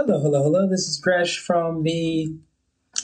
Hello, 0.00 0.20
hello, 0.20 0.44
hello. 0.44 0.68
This 0.68 0.86
is 0.86 0.96
Gresh 0.96 1.40
from 1.40 1.82
the 1.82 2.32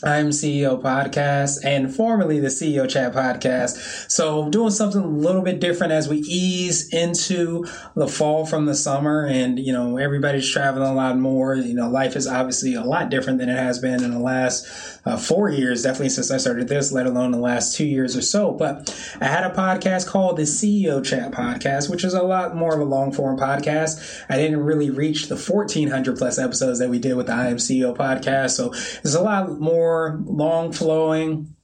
I'm 0.02 0.30
CEO 0.30 0.82
podcast 0.82 1.65
and 1.65 1.94
formerly 1.94 2.41
the 2.41 2.49
CEO 2.49 2.88
chat 2.88 3.15
podcast. 3.15 4.10
So 4.10 4.50
doing 4.50 4.70
something 4.70 5.00
a 5.00 5.06
little 5.06 5.42
bit 5.42 5.60
different 5.60 5.92
as 5.92 6.08
we 6.08 6.18
ease 6.18 6.92
into 6.92 7.65
the 7.94 8.09
fall 8.09 8.45
from 8.45 8.66
the 8.66 8.75
summer 8.75 9.25
and, 9.25 9.58
you 9.58 9.72
know, 9.72 9.96
everybody's 9.96 10.50
traveling 10.50 10.88
a 10.88 10.94
lot 10.94 11.16
more. 11.16 11.54
You 11.54 11.75
know, 11.75 11.88
life 11.88 12.16
is 12.16 12.26
obviously 12.26 12.75
a 12.75 12.82
lot 12.82 13.08
different 13.08 13.38
than 13.38 13.48
it 13.48 13.57
has 13.57 13.79
been 13.79 14.02
in 14.02 14.11
the 14.11 14.18
last 14.18 14.66
uh, 15.07 15.16
four 15.16 15.48
years, 15.48 15.82
definitely 15.82 16.08
since 16.08 16.30
I 16.30 16.38
started 16.38 16.68
this, 16.68 16.92
let 16.92 17.06
alone 17.06 17.30
the 17.30 17.38
last 17.38 17.76
two 17.76 17.86
years 17.86 18.16
or 18.16 18.22
so. 18.22 18.52
But 18.52 18.95
I 19.20 19.26
had 19.26 19.45
a 19.45 19.54
podcast 19.54 20.08
called 20.08 20.36
the 20.36 20.42
CEO 20.42 21.04
chat 21.04 21.30
podcast, 21.30 21.88
which 21.88 22.04
is 22.04 22.14
a 22.14 22.22
lot 22.22 22.56
more 22.56 22.74
of 22.74 22.80
a 22.80 22.84
long 22.84 23.12
form 23.12 23.38
podcast. 23.38 24.24
I 24.29 24.36
didn't 24.36 24.61
really 24.61 24.90
reach 24.90 25.29
the 25.29 25.36
1400 25.36 26.18
plus 26.18 26.39
episodes 26.39 26.79
that 26.81 26.90
we 26.90 26.98
did 26.98 27.14
with 27.14 27.26
the 27.26 27.34
I 27.34 27.48
am 27.48 27.56
CEO 27.56 27.96
podcast. 27.96 28.50
So 28.50 28.70
there's 29.03 29.14
a 29.14 29.22
lot 29.22 29.61
more 29.61 29.83
more 29.84 30.18
long 30.24 30.72
flowing, 30.72 31.54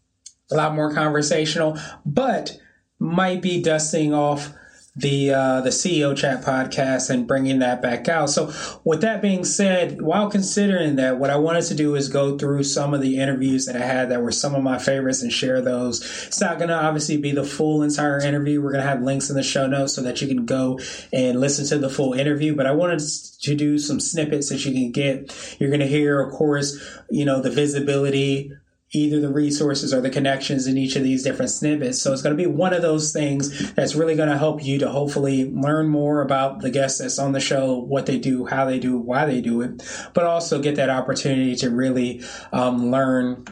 a 0.52 0.54
lot 0.54 0.74
more 0.74 0.92
conversational, 0.92 1.78
but 2.04 2.60
might 2.98 3.40
be 3.40 3.62
dusting 3.62 4.12
off 4.12 4.52
the 4.96 5.32
uh, 5.32 5.60
the 5.60 5.70
CEO 5.70 6.16
Chat 6.16 6.42
podcast 6.42 7.10
and 7.10 7.26
bringing 7.26 7.60
that 7.60 7.80
back 7.80 8.08
out. 8.08 8.28
So, 8.28 8.52
with 8.84 9.02
that 9.02 9.22
being 9.22 9.44
said, 9.44 10.02
while 10.02 10.28
considering 10.28 10.96
that, 10.96 11.18
what 11.18 11.30
I 11.30 11.36
wanted 11.36 11.64
to 11.66 11.74
do 11.74 11.94
is 11.94 12.08
go 12.08 12.36
through 12.36 12.64
some 12.64 12.92
of 12.92 13.00
the 13.00 13.18
interviews 13.18 13.66
that 13.66 13.76
I 13.76 13.84
had 13.84 14.10
that 14.10 14.22
were 14.22 14.32
some 14.32 14.54
of 14.54 14.62
my 14.62 14.78
favorites 14.78 15.22
and 15.22 15.32
share 15.32 15.60
those. 15.60 16.00
It's 16.26 16.40
not 16.40 16.58
going 16.58 16.70
to 16.70 16.74
obviously 16.74 17.16
be 17.18 17.30
the 17.30 17.44
full 17.44 17.82
entire 17.82 18.18
interview. 18.18 18.60
We're 18.60 18.72
going 18.72 18.82
to 18.82 18.88
have 18.88 19.02
links 19.02 19.30
in 19.30 19.36
the 19.36 19.42
show 19.44 19.66
notes 19.66 19.94
so 19.94 20.02
that 20.02 20.20
you 20.20 20.26
can 20.26 20.44
go 20.44 20.80
and 21.12 21.40
listen 21.40 21.66
to 21.66 21.78
the 21.78 21.90
full 21.90 22.14
interview. 22.14 22.56
But 22.56 22.66
I 22.66 22.72
wanted 22.72 23.00
to 23.42 23.54
do 23.54 23.78
some 23.78 24.00
snippets 24.00 24.48
that 24.48 24.64
you 24.64 24.72
can 24.72 24.90
get. 24.90 25.56
You're 25.60 25.70
going 25.70 25.80
to 25.80 25.86
hear, 25.86 26.20
of 26.20 26.32
course, 26.32 26.76
you 27.10 27.24
know, 27.24 27.40
the 27.40 27.50
visibility 27.50 28.52
either 28.92 29.20
the 29.20 29.32
resources 29.32 29.94
or 29.94 30.00
the 30.00 30.10
connections 30.10 30.66
in 30.66 30.76
each 30.76 30.96
of 30.96 31.02
these 31.02 31.22
different 31.22 31.50
snippets. 31.50 32.02
So 32.02 32.12
it's 32.12 32.22
going 32.22 32.36
to 32.36 32.42
be 32.42 32.48
one 32.48 32.74
of 32.74 32.82
those 32.82 33.12
things 33.12 33.72
that's 33.74 33.94
really 33.94 34.16
going 34.16 34.28
to 34.28 34.38
help 34.38 34.64
you 34.64 34.78
to 34.80 34.90
hopefully 34.90 35.50
learn 35.50 35.88
more 35.88 36.22
about 36.22 36.60
the 36.60 36.70
guests 36.70 36.98
that's 36.98 37.18
on 37.18 37.32
the 37.32 37.40
show, 37.40 37.78
what 37.78 38.06
they 38.06 38.18
do, 38.18 38.46
how 38.46 38.64
they 38.64 38.78
do, 38.78 38.98
why 38.98 39.26
they 39.26 39.40
do 39.40 39.60
it, 39.60 39.82
but 40.12 40.24
also 40.24 40.60
get 40.60 40.76
that 40.76 40.90
opportunity 40.90 41.54
to 41.56 41.70
really 41.70 42.22
um, 42.52 42.90
learn 42.90 43.44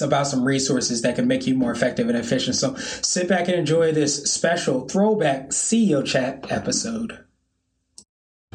about 0.00 0.26
some 0.26 0.44
resources 0.44 1.02
that 1.02 1.16
can 1.16 1.28
make 1.28 1.46
you 1.46 1.54
more 1.54 1.70
effective 1.70 2.08
and 2.08 2.16
efficient. 2.16 2.56
So 2.56 2.74
sit 2.76 3.28
back 3.28 3.48
and 3.48 3.58
enjoy 3.58 3.92
this 3.92 4.24
special 4.24 4.88
throwback 4.88 5.50
CEO 5.50 6.04
chat 6.04 6.50
episode. 6.50 7.23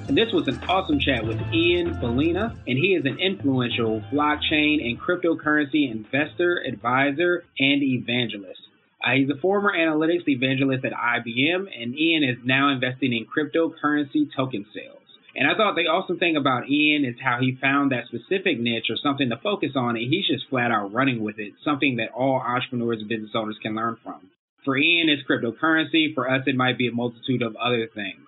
And 0.09 0.17
this 0.17 0.33
was 0.33 0.47
an 0.47 0.59
awesome 0.67 0.99
chat 0.99 1.23
with 1.23 1.39
Ian 1.53 1.93
Balina, 2.01 2.57
and 2.65 2.79
he 2.79 2.95
is 2.95 3.05
an 3.05 3.19
influential 3.19 4.01
blockchain 4.11 4.81
and 4.81 4.99
cryptocurrency 4.99 5.85
investor, 5.85 6.63
advisor, 6.67 7.45
and 7.59 7.83
evangelist. 7.83 8.59
Uh, 9.05 9.11
he's 9.11 9.29
a 9.29 9.39
former 9.39 9.71
analytics 9.71 10.27
evangelist 10.27 10.83
at 10.83 10.93
IBM, 10.93 11.67
and 11.79 11.93
Ian 11.93 12.23
is 12.23 12.37
now 12.43 12.69
investing 12.69 13.13
in 13.13 13.27
cryptocurrency 13.27 14.35
token 14.35 14.65
sales. 14.73 14.97
And 15.35 15.47
I 15.47 15.53
thought 15.53 15.75
the 15.75 15.93
awesome 15.93 16.17
thing 16.17 16.37
about 16.37 16.67
Ian 16.67 17.05
is 17.05 17.21
how 17.23 17.37
he 17.39 17.55
found 17.61 17.91
that 17.91 18.07
specific 18.07 18.59
niche 18.59 18.89
or 18.89 18.97
something 18.97 19.29
to 19.29 19.37
focus 19.37 19.73
on, 19.75 19.95
and 19.95 20.11
he's 20.11 20.25
just 20.25 20.49
flat 20.49 20.71
out 20.71 20.91
running 20.91 21.21
with 21.23 21.37
it, 21.37 21.53
something 21.63 21.97
that 21.97 22.13
all 22.17 22.41
entrepreneurs 22.41 22.97
and 22.97 23.09
business 23.09 23.35
owners 23.35 23.59
can 23.61 23.75
learn 23.75 23.95
from. 24.03 24.31
For 24.65 24.75
Ian, 24.75 25.07
it's 25.09 25.21
cryptocurrency. 25.29 26.15
For 26.15 26.27
us, 26.27 26.41
it 26.47 26.55
might 26.55 26.79
be 26.79 26.87
a 26.87 26.91
multitude 26.91 27.43
of 27.43 27.55
other 27.57 27.87
things. 27.93 28.25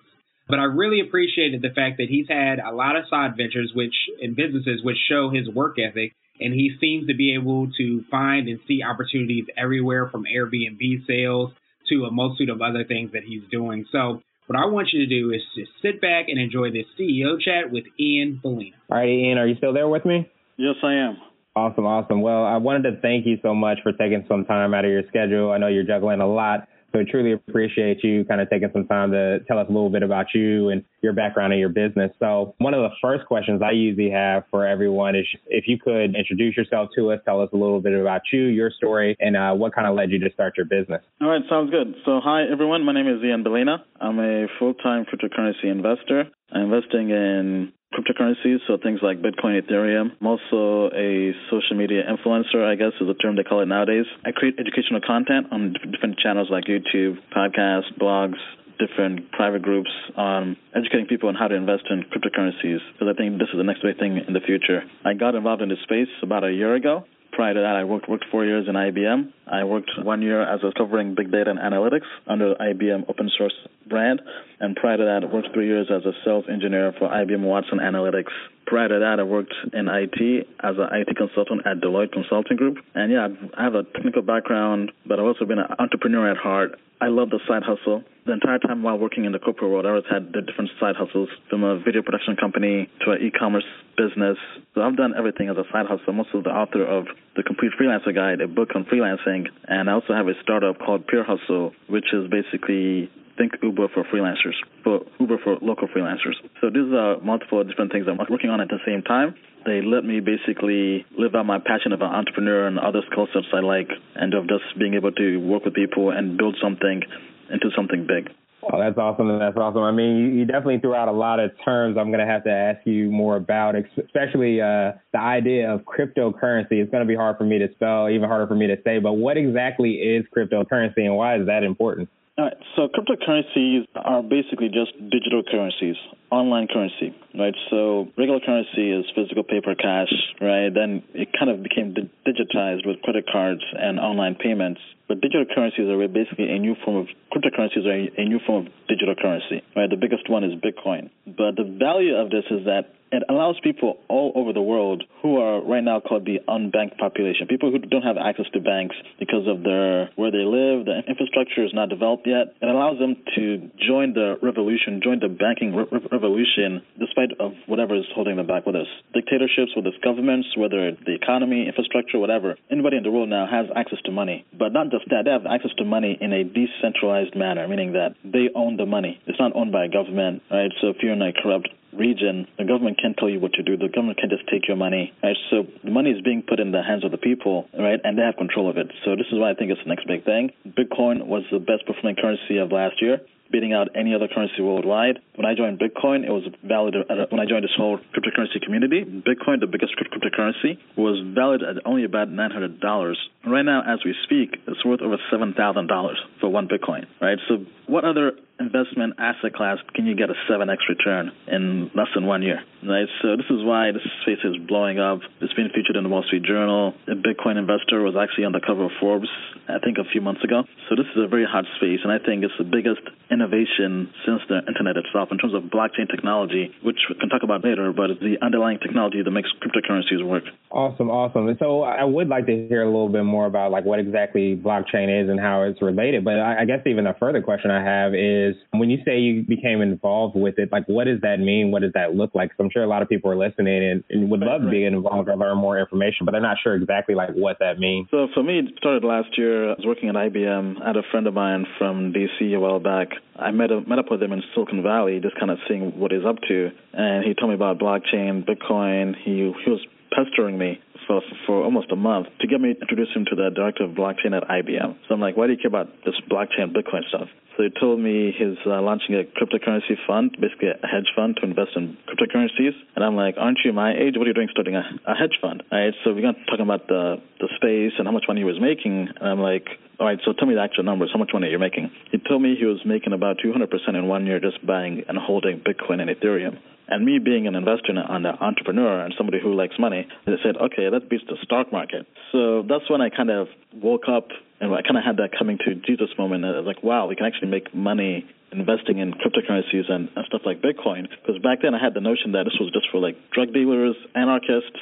But 0.52 0.60
I 0.60 0.64
really 0.64 1.00
appreciated 1.00 1.62
the 1.62 1.72
fact 1.74 1.96
that 1.96 2.10
he's 2.10 2.28
had 2.28 2.58
a 2.58 2.76
lot 2.76 2.94
of 2.94 3.04
side 3.08 3.38
ventures 3.38 3.72
which 3.74 3.94
in 4.20 4.34
businesses 4.34 4.84
which 4.84 4.98
show 5.08 5.30
his 5.30 5.48
work 5.48 5.76
ethic 5.78 6.12
and 6.38 6.52
he 6.52 6.76
seems 6.78 7.06
to 7.06 7.14
be 7.14 7.32
able 7.32 7.72
to 7.78 8.04
find 8.10 8.48
and 8.48 8.60
see 8.68 8.82
opportunities 8.82 9.46
everywhere 9.56 10.10
from 10.10 10.24
Airbnb 10.24 11.06
sales 11.06 11.52
to 11.88 12.04
a 12.04 12.10
multitude 12.10 12.50
of 12.50 12.60
other 12.60 12.84
things 12.84 13.12
that 13.12 13.22
he's 13.26 13.40
doing. 13.50 13.86
So 13.92 14.20
what 14.46 14.58
I 14.58 14.66
want 14.66 14.88
you 14.92 15.00
to 15.00 15.06
do 15.06 15.30
is 15.30 15.40
just 15.56 15.72
sit 15.80 16.02
back 16.02 16.26
and 16.28 16.38
enjoy 16.38 16.70
this 16.70 16.84
CEO 17.00 17.40
chat 17.40 17.72
with 17.72 17.84
Ian 17.98 18.38
Balina. 18.44 18.74
All 18.90 18.98
right, 18.98 19.08
Ian, 19.08 19.38
are 19.38 19.46
you 19.46 19.54
still 19.56 19.72
there 19.72 19.88
with 19.88 20.04
me? 20.04 20.28
Yes, 20.58 20.74
I 20.84 20.92
am. 20.92 21.16
Awesome, 21.56 21.86
awesome. 21.86 22.20
Well, 22.20 22.44
I 22.44 22.58
wanted 22.58 22.90
to 22.90 23.00
thank 23.00 23.24
you 23.24 23.38
so 23.40 23.54
much 23.54 23.78
for 23.82 23.92
taking 23.92 24.26
some 24.28 24.44
time 24.44 24.74
out 24.74 24.84
of 24.84 24.90
your 24.90 25.04
schedule. 25.08 25.50
I 25.50 25.56
know 25.56 25.68
you're 25.68 25.82
juggling 25.82 26.20
a 26.20 26.28
lot. 26.28 26.68
So 26.92 27.00
I 27.00 27.04
truly 27.10 27.32
appreciate 27.32 28.04
you 28.04 28.24
kind 28.24 28.40
of 28.40 28.50
taking 28.50 28.68
some 28.72 28.86
time 28.86 29.12
to 29.12 29.40
tell 29.48 29.58
us 29.58 29.66
a 29.68 29.72
little 29.72 29.90
bit 29.90 30.02
about 30.02 30.26
you 30.34 30.68
and 30.68 30.84
your 31.00 31.12
background 31.14 31.52
and 31.52 31.60
your 31.60 31.70
business. 31.70 32.12
So 32.18 32.54
one 32.58 32.74
of 32.74 32.82
the 32.82 32.90
first 33.00 33.26
questions 33.26 33.62
I 33.62 33.70
usually 33.70 34.10
have 34.10 34.44
for 34.50 34.66
everyone 34.66 35.16
is 35.16 35.26
if 35.46 35.64
you 35.66 35.78
could 35.78 36.14
introduce 36.14 36.56
yourself 36.56 36.90
to 36.96 37.12
us, 37.12 37.20
tell 37.24 37.40
us 37.40 37.48
a 37.52 37.56
little 37.56 37.80
bit 37.80 37.98
about 37.98 38.22
you, 38.32 38.42
your 38.44 38.70
story, 38.70 39.16
and 39.20 39.36
uh, 39.36 39.52
what 39.54 39.74
kind 39.74 39.86
of 39.86 39.94
led 39.94 40.10
you 40.10 40.18
to 40.20 40.30
start 40.32 40.54
your 40.56 40.66
business. 40.66 41.02
All 41.20 41.28
right, 41.28 41.42
sounds 41.48 41.70
good. 41.70 41.94
So 42.04 42.20
hi 42.22 42.44
everyone, 42.50 42.84
my 42.84 42.92
name 42.92 43.08
is 43.08 43.24
Ian 43.24 43.42
Balina. 43.42 43.78
I'm 44.00 44.18
a 44.18 44.46
full-time 44.58 45.06
cryptocurrency 45.06 45.70
investor. 45.70 46.24
I'm 46.52 46.72
investing 46.72 47.10
in 47.10 47.72
cryptocurrencies, 47.92 48.58
so 48.66 48.76
things 48.82 49.00
like 49.02 49.20
Bitcoin, 49.22 49.60
Ethereum. 49.60 50.12
I'm 50.20 50.26
also 50.26 50.90
a 50.96 51.32
social 51.50 51.76
media 51.76 52.02
influencer, 52.08 52.64
I 52.64 52.74
guess 52.74 52.92
is 53.00 53.06
the 53.06 53.14
term 53.14 53.36
they 53.36 53.44
call 53.44 53.60
it 53.60 53.66
nowadays. 53.66 54.06
I 54.24 54.32
create 54.32 54.56
educational 54.58 55.00
content 55.06 55.46
on 55.52 55.74
different 55.92 56.18
channels 56.18 56.48
like 56.50 56.64
YouTube, 56.64 57.18
podcasts, 57.36 57.92
blogs, 58.00 58.40
different 58.78 59.30
private 59.32 59.62
groups 59.62 59.90
on 60.16 60.56
educating 60.74 61.06
people 61.06 61.28
on 61.28 61.34
how 61.34 61.48
to 61.48 61.54
invest 61.54 61.84
in 61.90 62.02
cryptocurrencies 62.04 62.80
because 62.92 63.08
I 63.08 63.14
think 63.14 63.38
this 63.38 63.48
is 63.52 63.58
the 63.58 63.64
next 63.64 63.82
big 63.82 63.98
thing 63.98 64.18
in 64.26 64.32
the 64.32 64.40
future. 64.40 64.82
I 65.04 65.14
got 65.14 65.34
involved 65.34 65.62
in 65.62 65.68
this 65.68 65.78
space 65.84 66.08
about 66.22 66.44
a 66.44 66.52
year 66.52 66.74
ago 66.74 67.04
Prior 67.32 67.54
to 67.54 67.60
that, 67.60 67.76
I 67.76 67.84
worked 67.84 68.10
worked 68.10 68.26
four 68.30 68.44
years 68.44 68.66
in 68.68 68.74
IBM. 68.74 69.32
I 69.46 69.64
worked 69.64 69.90
one 70.02 70.20
year 70.20 70.42
as 70.42 70.60
a 70.62 70.70
covering 70.76 71.14
big 71.14 71.32
data 71.32 71.50
and 71.50 71.58
analytics 71.58 72.06
under 72.26 72.54
IBM 72.54 73.08
open 73.08 73.30
source 73.38 73.54
brand, 73.88 74.20
and 74.60 74.76
prior 74.76 74.98
to 74.98 75.04
that, 75.04 75.24
I 75.24 75.32
worked 75.32 75.48
three 75.54 75.66
years 75.66 75.88
as 75.90 76.04
a 76.04 76.12
sales 76.24 76.44
engineer 76.50 76.92
for 76.98 77.08
IBM 77.08 77.40
Watson 77.40 77.78
Analytics. 77.78 78.32
Prior 78.66 78.88
to 78.88 78.98
that, 79.00 79.18
I 79.18 79.22
worked 79.22 79.54
in 79.72 79.88
IT 79.88 80.46
as 80.60 80.76
an 80.76 80.88
IT 80.92 81.16
consultant 81.16 81.62
at 81.66 81.80
Deloitte 81.80 82.12
Consulting 82.12 82.56
Group. 82.56 82.78
And 82.94 83.10
yeah, 83.10 83.28
I 83.56 83.64
have 83.64 83.74
a 83.74 83.82
technical 83.82 84.22
background, 84.22 84.92
but 85.06 85.18
I've 85.18 85.24
also 85.24 85.46
been 85.46 85.58
an 85.58 85.66
entrepreneur 85.78 86.30
at 86.30 86.36
heart. 86.36 86.78
I 87.02 87.08
love 87.08 87.30
the 87.30 87.40
side 87.48 87.64
hustle. 87.66 88.04
The 88.26 88.32
entire 88.32 88.60
time 88.60 88.84
while 88.84 88.96
working 88.96 89.24
in 89.24 89.32
the 89.32 89.40
corporate 89.40 89.72
world, 89.72 89.86
I 89.86 89.88
always 89.88 90.06
had 90.08 90.30
the 90.32 90.40
different 90.40 90.70
side 90.78 90.94
hustles 90.94 91.28
from 91.50 91.64
a 91.64 91.76
video 91.82 92.00
production 92.00 92.36
company 92.36 92.88
to 93.04 93.10
an 93.10 93.18
e-commerce 93.20 93.66
business. 93.98 94.38
So 94.76 94.82
I've 94.82 94.96
done 94.96 95.10
everything 95.18 95.48
as 95.50 95.56
a 95.58 95.66
side 95.74 95.90
hustle. 95.90 96.14
I'm 96.14 96.20
also 96.20 96.46
the 96.46 96.54
author 96.54 96.86
of 96.86 97.10
The 97.34 97.42
Complete 97.42 97.72
Freelancer 97.74 98.14
Guide, 98.14 98.40
a 98.40 98.46
book 98.46 98.70
on 98.76 98.84
freelancing, 98.86 99.50
and 99.66 99.90
I 99.90 99.94
also 99.94 100.14
have 100.14 100.28
a 100.28 100.38
startup 100.44 100.78
called 100.78 101.08
Pure 101.08 101.24
Hustle, 101.24 101.74
which 101.88 102.14
is 102.14 102.30
basically 102.30 103.10
think 103.36 103.58
Uber 103.62 103.88
for 103.92 104.04
freelancers, 104.04 104.54
for 104.84 105.02
Uber 105.18 105.38
for 105.42 105.58
local 105.60 105.88
freelancers. 105.88 106.38
So 106.60 106.70
these 106.70 106.86
are 106.94 107.18
multiple 107.18 107.64
different 107.64 107.90
things 107.90 108.06
I'm 108.06 108.18
working 108.30 108.50
on 108.50 108.60
at 108.60 108.68
the 108.68 108.78
same 108.86 109.02
time. 109.02 109.34
They 109.64 109.80
let 109.82 110.04
me 110.04 110.20
basically 110.20 111.06
live 111.16 111.34
out 111.34 111.46
my 111.46 111.58
passion 111.58 111.92
of 111.92 112.00
an 112.00 112.10
entrepreneur 112.10 112.66
and 112.66 112.78
other 112.78 113.00
skill 113.10 113.28
sets 113.32 113.46
I 113.52 113.60
like, 113.60 113.88
and 114.14 114.34
of 114.34 114.48
just 114.48 114.64
being 114.78 114.94
able 114.94 115.12
to 115.12 115.36
work 115.38 115.64
with 115.64 115.74
people 115.74 116.10
and 116.10 116.36
build 116.36 116.56
something 116.60 117.02
into 117.50 117.70
something 117.76 118.06
big. 118.06 118.32
Oh, 118.64 118.78
that's 118.78 118.96
awesome. 118.96 119.38
That's 119.40 119.56
awesome. 119.56 119.82
I 119.82 119.90
mean, 119.90 120.38
you, 120.38 120.44
definitely 120.44 120.78
threw 120.78 120.94
out 120.94 121.08
a 121.08 121.12
lot 121.12 121.40
of 121.40 121.50
terms 121.64 121.96
I'm 121.98 122.12
going 122.12 122.24
to 122.24 122.32
have 122.32 122.44
to 122.44 122.50
ask 122.50 122.86
you 122.86 123.10
more 123.10 123.36
about, 123.36 123.74
especially 123.74 124.60
uh, 124.60 124.92
the 125.12 125.18
idea 125.18 125.72
of 125.72 125.80
cryptocurrency. 125.80 126.78
It's 126.78 126.90
going 126.90 127.02
to 127.02 127.08
be 127.08 127.16
hard 127.16 127.38
for 127.38 127.44
me 127.44 127.58
to 127.58 127.68
spell, 127.74 128.08
even 128.08 128.28
harder 128.28 128.46
for 128.46 128.54
me 128.54 128.68
to 128.68 128.76
say, 128.84 129.00
but 129.00 129.14
what 129.14 129.36
exactly 129.36 129.94
is 129.94 130.24
cryptocurrency 130.36 131.00
and 131.00 131.16
why 131.16 131.40
is 131.40 131.46
that 131.46 131.64
important? 131.64 132.08
Right, 132.38 132.56
so 132.76 132.88
cryptocurrencies 132.88 133.84
are 133.94 134.22
basically 134.22 134.68
just 134.72 134.96
digital 135.10 135.42
currencies, 135.44 135.96
online 136.30 136.66
currency, 136.66 137.14
right? 137.38 137.52
So 137.68 138.08
regular 138.16 138.40
currency 138.40 138.88
is 138.88 139.04
physical 139.14 139.44
paper 139.44 139.74
cash, 139.74 140.08
right? 140.40 140.72
Then 140.72 141.02
it 141.12 141.28
kind 141.38 141.50
of 141.50 141.62
became 141.62 141.92
digitized 141.92 142.86
with 142.86 143.02
credit 143.02 143.26
cards 143.30 143.60
and 143.76 144.00
online 144.00 144.36
payments. 144.36 144.80
But 145.08 145.20
digital 145.20 145.44
currencies 145.44 145.92
are 145.92 146.08
basically 146.08 146.48
a 146.48 146.58
new 146.58 146.74
form 146.86 146.96
of 147.04 147.08
cryptocurrencies 147.28 147.84
are 147.84 148.08
a 148.18 148.24
new 148.24 148.40
form 148.46 148.66
of 148.66 148.72
digital 148.88 149.14
currency, 149.14 149.60
right? 149.76 149.90
The 149.90 150.00
biggest 150.00 150.30
one 150.30 150.42
is 150.42 150.52
Bitcoin. 150.56 151.10
But 151.26 151.60
the 151.60 151.68
value 151.68 152.16
of 152.16 152.30
this 152.30 152.44
is 152.50 152.64
that 152.64 152.96
it 153.12 153.22
allows 153.28 153.60
people 153.62 153.98
all 154.08 154.32
over 154.34 154.52
the 154.52 154.62
world 154.62 155.04
who 155.20 155.38
are 155.38 155.62
right 155.62 155.84
now 155.84 156.00
called 156.00 156.24
the 156.24 156.40
unbanked 156.48 156.96
population, 156.98 157.46
people 157.46 157.70
who 157.70 157.78
don't 157.78 158.02
have 158.02 158.16
access 158.16 158.46
to 158.54 158.60
banks 158.60 158.96
because 159.20 159.46
of 159.46 159.62
their 159.62 160.08
where 160.16 160.32
they 160.32 160.42
live, 160.48 160.86
the 160.88 161.04
infrastructure 161.06 161.64
is 161.64 161.72
not 161.74 161.88
developed 161.88 162.26
yet. 162.26 162.56
It 162.60 162.68
allows 162.68 162.98
them 162.98 163.16
to 163.36 163.70
join 163.76 164.14
the 164.14 164.40
revolution, 164.42 165.00
join 165.04 165.20
the 165.20 165.28
banking 165.28 165.76
re- 165.76 165.86
revolution, 166.10 166.82
despite 166.98 167.36
of 167.38 167.52
whatever 167.66 167.94
is 167.94 168.08
holding 168.14 168.36
them 168.36 168.46
back, 168.46 168.64
whether 168.66 168.80
it's 168.80 168.96
dictatorships, 169.12 169.76
whether 169.76 169.88
it's 169.92 170.02
governments, 170.02 170.48
whether 170.56 170.88
it's 170.88 171.00
the 171.04 171.14
economy, 171.14 171.68
infrastructure, 171.68 172.18
whatever. 172.18 172.56
Anybody 172.70 172.96
in 172.96 173.02
the 173.02 173.10
world 173.10 173.28
now 173.28 173.46
has 173.46 173.66
access 173.76 174.00
to 174.06 174.12
money, 174.12 174.44
but 174.56 174.72
not 174.72 174.90
just 174.90 175.04
that, 175.12 175.28
they 175.28 175.30
have 175.30 175.46
access 175.46 175.70
to 175.76 175.84
money 175.84 176.16
in 176.20 176.32
a 176.32 176.44
decentralized 176.44 177.36
manner, 177.36 177.68
meaning 177.68 177.92
that 177.92 178.16
they 178.24 178.48
own 178.56 178.76
the 178.76 178.86
money. 178.86 179.20
It's 179.26 179.38
not 179.38 179.52
owned 179.54 179.72
by 179.72 179.84
a 179.84 179.88
government, 179.88 180.42
right? 180.50 180.72
So 180.80 180.88
if 180.88 180.96
you're 181.02 181.12
in 181.12 181.22
a 181.22 181.32
corrupt 181.32 181.68
region, 181.92 182.46
the 182.58 182.64
government 182.64 182.98
can't 183.00 183.16
tell 183.16 183.28
you 183.28 183.40
what 183.40 183.52
to 183.54 183.62
do. 183.62 183.76
The 183.76 183.88
government 183.88 184.18
can't 184.18 184.32
just 184.32 184.48
take 184.48 184.68
your 184.68 184.76
money, 184.76 185.12
right? 185.22 185.36
So 185.50 185.64
the 185.84 185.90
money 185.90 186.10
is 186.10 186.20
being 186.22 186.42
put 186.42 186.60
in 186.60 186.72
the 186.72 186.82
hands 186.82 187.04
of 187.04 187.10
the 187.10 187.18
people, 187.18 187.68
right? 187.78 188.00
And 188.02 188.18
they 188.18 188.22
have 188.22 188.36
control 188.36 188.68
of 188.70 188.76
it. 188.76 188.90
So 189.04 189.16
this 189.16 189.26
is 189.30 189.38
why 189.38 189.50
I 189.50 189.54
think 189.54 189.70
it's 189.70 189.82
the 189.82 189.88
next 189.88 190.06
big 190.06 190.24
thing. 190.24 190.50
Bitcoin 190.66 191.26
was 191.26 191.44
the 191.52 191.58
best 191.58 191.86
performing 191.86 192.16
currency 192.16 192.58
of 192.58 192.72
last 192.72 193.00
year 193.00 193.20
beating 193.52 193.72
out 193.72 193.88
any 193.94 194.14
other 194.14 194.26
currency 194.26 194.62
worldwide. 194.62 195.18
When 195.36 195.46
I 195.46 195.54
joined 195.54 195.78
Bitcoin, 195.78 196.24
it 196.24 196.30
was 196.30 196.44
valid. 196.64 196.96
At, 196.96 197.30
when 197.30 197.40
I 197.40 197.46
joined 197.46 197.64
this 197.64 197.76
whole 197.76 197.98
cryptocurrency 197.98 198.60
community, 198.62 199.04
Bitcoin, 199.04 199.60
the 199.60 199.68
biggest 199.70 199.92
cryptocurrency, 199.96 200.78
was 200.96 201.22
valid 201.34 201.62
at 201.62 201.84
only 201.84 202.04
about 202.04 202.28
$900. 202.28 203.14
Right 203.46 203.62
now, 203.62 203.82
as 203.82 204.00
we 204.04 204.14
speak, 204.24 204.56
it's 204.66 204.84
worth 204.84 205.02
over 205.02 205.18
$7,000 205.32 206.14
for 206.40 206.48
one 206.48 206.68
Bitcoin, 206.68 207.06
right? 207.20 207.38
So 207.48 207.64
what 207.86 208.04
other 208.04 208.32
investment 208.60 209.14
asset 209.18 209.52
class 209.54 209.78
can 209.94 210.06
you 210.06 210.14
get 210.14 210.30
a 210.30 210.34
7x 210.48 210.78
return 210.88 211.32
in 211.48 211.90
less 211.94 212.08
than 212.14 212.26
one 212.26 212.42
year, 212.42 212.62
right? 212.86 213.08
So 213.20 213.36
this 213.36 213.46
is 213.50 213.64
why 213.64 213.90
this 213.92 214.02
space 214.22 214.38
is 214.44 214.56
blowing 214.68 214.98
up. 214.98 215.20
It's 215.40 215.52
been 215.54 215.68
featured 215.68 215.96
in 215.96 216.04
the 216.04 216.08
Wall 216.08 216.22
Street 216.22 216.44
Journal. 216.44 216.94
A 217.08 217.14
Bitcoin 217.18 217.58
investor 217.58 218.02
was 218.02 218.14
actually 218.14 218.44
on 218.44 218.52
the 218.52 218.60
cover 218.64 218.84
of 218.84 218.92
Forbes, 219.00 219.28
I 219.68 219.78
think 219.78 219.98
a 219.98 220.04
few 220.10 220.20
months 220.20 220.44
ago. 220.44 220.62
So 220.88 220.96
this 220.96 221.06
is 221.14 221.22
a 221.22 221.28
very 221.28 221.44
hot 221.44 221.64
space, 221.76 222.00
and 222.02 222.12
I 222.12 222.18
think 222.18 222.44
it's 222.44 222.54
the 222.58 222.64
biggest 222.64 223.02
innovation 223.42 224.08
since 224.24 224.40
the 224.48 224.62
internet 224.68 224.96
itself 224.96 225.30
in 225.32 225.38
terms 225.38 225.54
of 225.54 225.64
blockchain 225.64 226.08
technology, 226.08 226.70
which 226.82 226.98
we 227.08 227.16
can 227.18 227.28
talk 227.28 227.42
about 227.42 227.64
later, 227.64 227.92
but 227.92 228.10
it's 228.10 228.20
the 228.20 228.38
underlying 228.40 228.78
technology 228.78 229.22
that 229.22 229.30
makes 229.30 229.50
cryptocurrencies 229.58 230.24
work. 230.24 230.44
Awesome, 230.72 231.10
awesome. 231.10 231.48
And 231.48 231.58
so 231.58 231.82
I 231.82 232.02
would 232.04 232.28
like 232.28 232.46
to 232.46 232.66
hear 232.66 232.82
a 232.82 232.86
little 232.86 233.10
bit 233.10 233.24
more 233.24 233.44
about 233.44 233.70
like 233.70 233.84
what 233.84 233.98
exactly 233.98 234.56
blockchain 234.56 235.22
is 235.22 235.28
and 235.28 235.38
how 235.38 235.62
it's 235.62 235.82
related. 235.82 236.24
But 236.24 236.40
I, 236.40 236.64
guess 236.64 236.80
even 236.86 237.06
a 237.06 237.14
further 237.20 237.42
question 237.42 237.70
I 237.70 237.84
have 237.84 238.14
is 238.14 238.56
when 238.70 238.88
you 238.88 238.98
say 239.04 239.18
you 239.18 239.42
became 239.42 239.82
involved 239.82 240.34
with 240.34 240.58
it, 240.58 240.72
like 240.72 240.86
what 240.86 241.04
does 241.04 241.20
that 241.20 241.40
mean? 241.40 241.72
What 241.72 241.82
does 241.82 241.92
that 241.92 242.14
look 242.14 242.34
like? 242.34 242.52
So 242.56 242.64
I'm 242.64 242.70
sure 242.70 242.82
a 242.82 242.88
lot 242.88 243.02
of 243.02 243.10
people 243.10 243.30
are 243.30 243.36
listening 243.36 243.84
and, 243.84 244.04
and 244.08 244.30
would 244.30 244.40
love 244.40 244.62
right, 244.62 244.64
to 244.64 244.70
be 244.70 244.84
involved 244.84 245.28
or 245.28 245.36
learn 245.36 245.58
more 245.58 245.78
information, 245.78 246.24
but 246.24 246.32
they're 246.32 246.40
not 246.40 246.56
sure 246.62 246.74
exactly 246.74 247.14
like 247.14 247.34
what 247.34 247.58
that 247.60 247.78
means. 247.78 248.08
So 248.10 248.28
for 248.32 248.42
me, 248.42 248.60
it 248.60 248.72
started 248.78 249.04
last 249.04 249.36
year. 249.36 249.72
I 249.72 249.74
was 249.74 249.84
working 249.84 250.08
at 250.08 250.14
IBM. 250.14 250.80
I 250.82 250.86
had 250.86 250.96
a 250.96 251.02
friend 251.10 251.26
of 251.26 251.34
mine 251.34 251.66
from 251.76 252.14
DC 252.14 252.56
a 252.56 252.58
while 252.58 252.80
back. 252.80 253.08
I 253.36 253.50
met 253.50 253.70
a, 253.70 253.82
met 253.82 253.98
up 253.98 254.10
with 254.10 254.22
him 254.22 254.32
in 254.32 254.42
Silicon 254.54 254.82
Valley, 254.82 255.20
just 255.20 255.38
kind 255.38 255.50
of 255.50 255.58
seeing 255.68 255.98
what 255.98 256.12
he's 256.12 256.24
up 256.24 256.36
to, 256.48 256.70
and 256.94 257.24
he 257.24 257.34
told 257.34 257.50
me 257.50 257.54
about 257.54 257.78
blockchain, 257.78 258.46
Bitcoin. 258.48 259.14
He 259.22 259.52
he 259.64 259.70
was 259.70 259.80
pestering 260.14 260.58
me 260.58 260.80
for 261.06 261.20
for 261.46 261.62
almost 261.62 261.90
a 261.90 261.96
month 261.96 262.28
to 262.40 262.46
get 262.46 262.60
me 262.60 262.74
introduced 262.80 263.16
him 263.16 263.24
to 263.26 263.34
the 263.34 263.50
director 263.54 263.84
of 263.84 263.90
blockchain 263.92 264.36
at 264.36 264.46
IBM. 264.48 264.96
So 265.08 265.14
I'm 265.14 265.20
like, 265.20 265.36
why 265.36 265.46
do 265.46 265.52
you 265.52 265.58
care 265.58 265.68
about 265.68 265.88
this 266.04 266.14
blockchain 266.30 266.72
Bitcoin 266.72 267.02
stuff? 267.08 267.28
So 267.56 267.64
he 267.64 267.70
told 267.80 268.00
me 268.00 268.32
he's 268.32 268.56
uh, 268.64 268.80
launching 268.80 269.14
a 269.14 269.24
cryptocurrency 269.24 270.00
fund, 270.06 270.36
basically 270.40 270.68
a 270.68 270.86
hedge 270.86 271.12
fund 271.14 271.36
to 271.36 271.44
invest 271.44 271.76
in 271.76 271.98
cryptocurrencies. 272.08 272.72
And 272.96 273.04
I'm 273.04 273.14
like, 273.14 273.34
aren't 273.36 273.58
you 273.64 273.72
my 273.72 273.92
age? 273.92 274.14
What 274.16 274.24
are 274.24 274.28
you 274.28 274.34
doing 274.34 274.48
starting 274.50 274.74
a, 274.74 274.84
a 275.06 275.14
hedge 275.14 275.36
fund? 275.40 275.62
All 275.70 275.78
right, 275.78 275.92
so 276.04 276.12
we 276.12 276.22
got 276.22 276.36
talking 276.48 276.64
about 276.64 276.88
the 276.88 277.20
the 277.40 277.48
space 277.56 277.92
and 277.98 278.06
how 278.06 278.12
much 278.12 278.24
money 278.28 278.40
he 278.40 278.44
was 278.44 278.60
making. 278.60 279.08
And 279.20 279.28
I'm 279.28 279.40
like, 279.40 279.68
all 280.00 280.06
right, 280.06 280.18
so 280.24 280.32
tell 280.32 280.48
me 280.48 280.54
the 280.54 280.62
actual 280.62 280.84
numbers. 280.84 281.10
How 281.12 281.18
much 281.18 281.30
money 281.32 281.48
you're 281.48 281.58
making? 281.58 281.90
He 282.10 282.18
told 282.18 282.40
me 282.40 282.56
he 282.58 282.64
was 282.64 282.80
making 282.84 283.12
about 283.12 283.36
200% 283.44 283.68
in 283.94 284.08
one 284.08 284.26
year 284.26 284.40
just 284.40 284.64
buying 284.66 285.04
and 285.08 285.18
holding 285.18 285.60
Bitcoin 285.60 286.00
and 286.00 286.08
Ethereum. 286.08 286.58
And 286.92 287.06
me 287.06 287.18
being 287.18 287.46
an 287.46 287.54
investor 287.54 287.96
and 287.96 288.26
an 288.26 288.36
entrepreneur 288.36 289.00
and 289.00 289.14
somebody 289.16 289.40
who 289.40 289.56
likes 289.56 289.78
money, 289.80 290.06
they 290.26 290.36
said, 290.44 290.60
okay, 290.60 290.92
that 290.92 291.08
beats 291.08 291.24
the 291.26 291.40
stock 291.40 291.72
market. 291.72 292.04
So 292.32 292.68
that's 292.68 292.84
when 292.92 293.00
I 293.00 293.08
kind 293.08 293.30
of 293.30 293.48
woke 293.72 294.12
up 294.12 294.28
and 294.60 294.68
I 294.74 294.84
kind 294.84 295.00
of 295.00 295.04
had 295.04 295.16
that 295.16 295.32
coming 295.32 295.56
to 295.64 295.74
Jesus 295.88 296.12
moment. 296.18 296.44
I 296.44 296.60
was 296.60 296.68
like, 296.68 296.84
wow, 296.84 297.08
we 297.08 297.16
can 297.16 297.24
actually 297.24 297.48
make 297.48 297.72
money 297.74 298.28
investing 298.52 298.98
in 298.98 299.16
cryptocurrencies 299.16 299.88
and, 299.88 300.12
and 300.12 300.24
stuff 300.28 300.42
like 300.44 300.60
Bitcoin. 300.60 301.08
Because 301.08 301.40
back 301.40 301.64
then 301.64 301.74
I 301.74 301.80
had 301.82 301.94
the 301.94 302.04
notion 302.04 302.32
that 302.36 302.44
this 302.44 302.60
was 302.60 302.68
just 302.76 302.92
for 302.92 303.00
like 303.00 303.16
drug 303.32 303.54
dealers, 303.56 303.96
anarchists, 304.14 304.76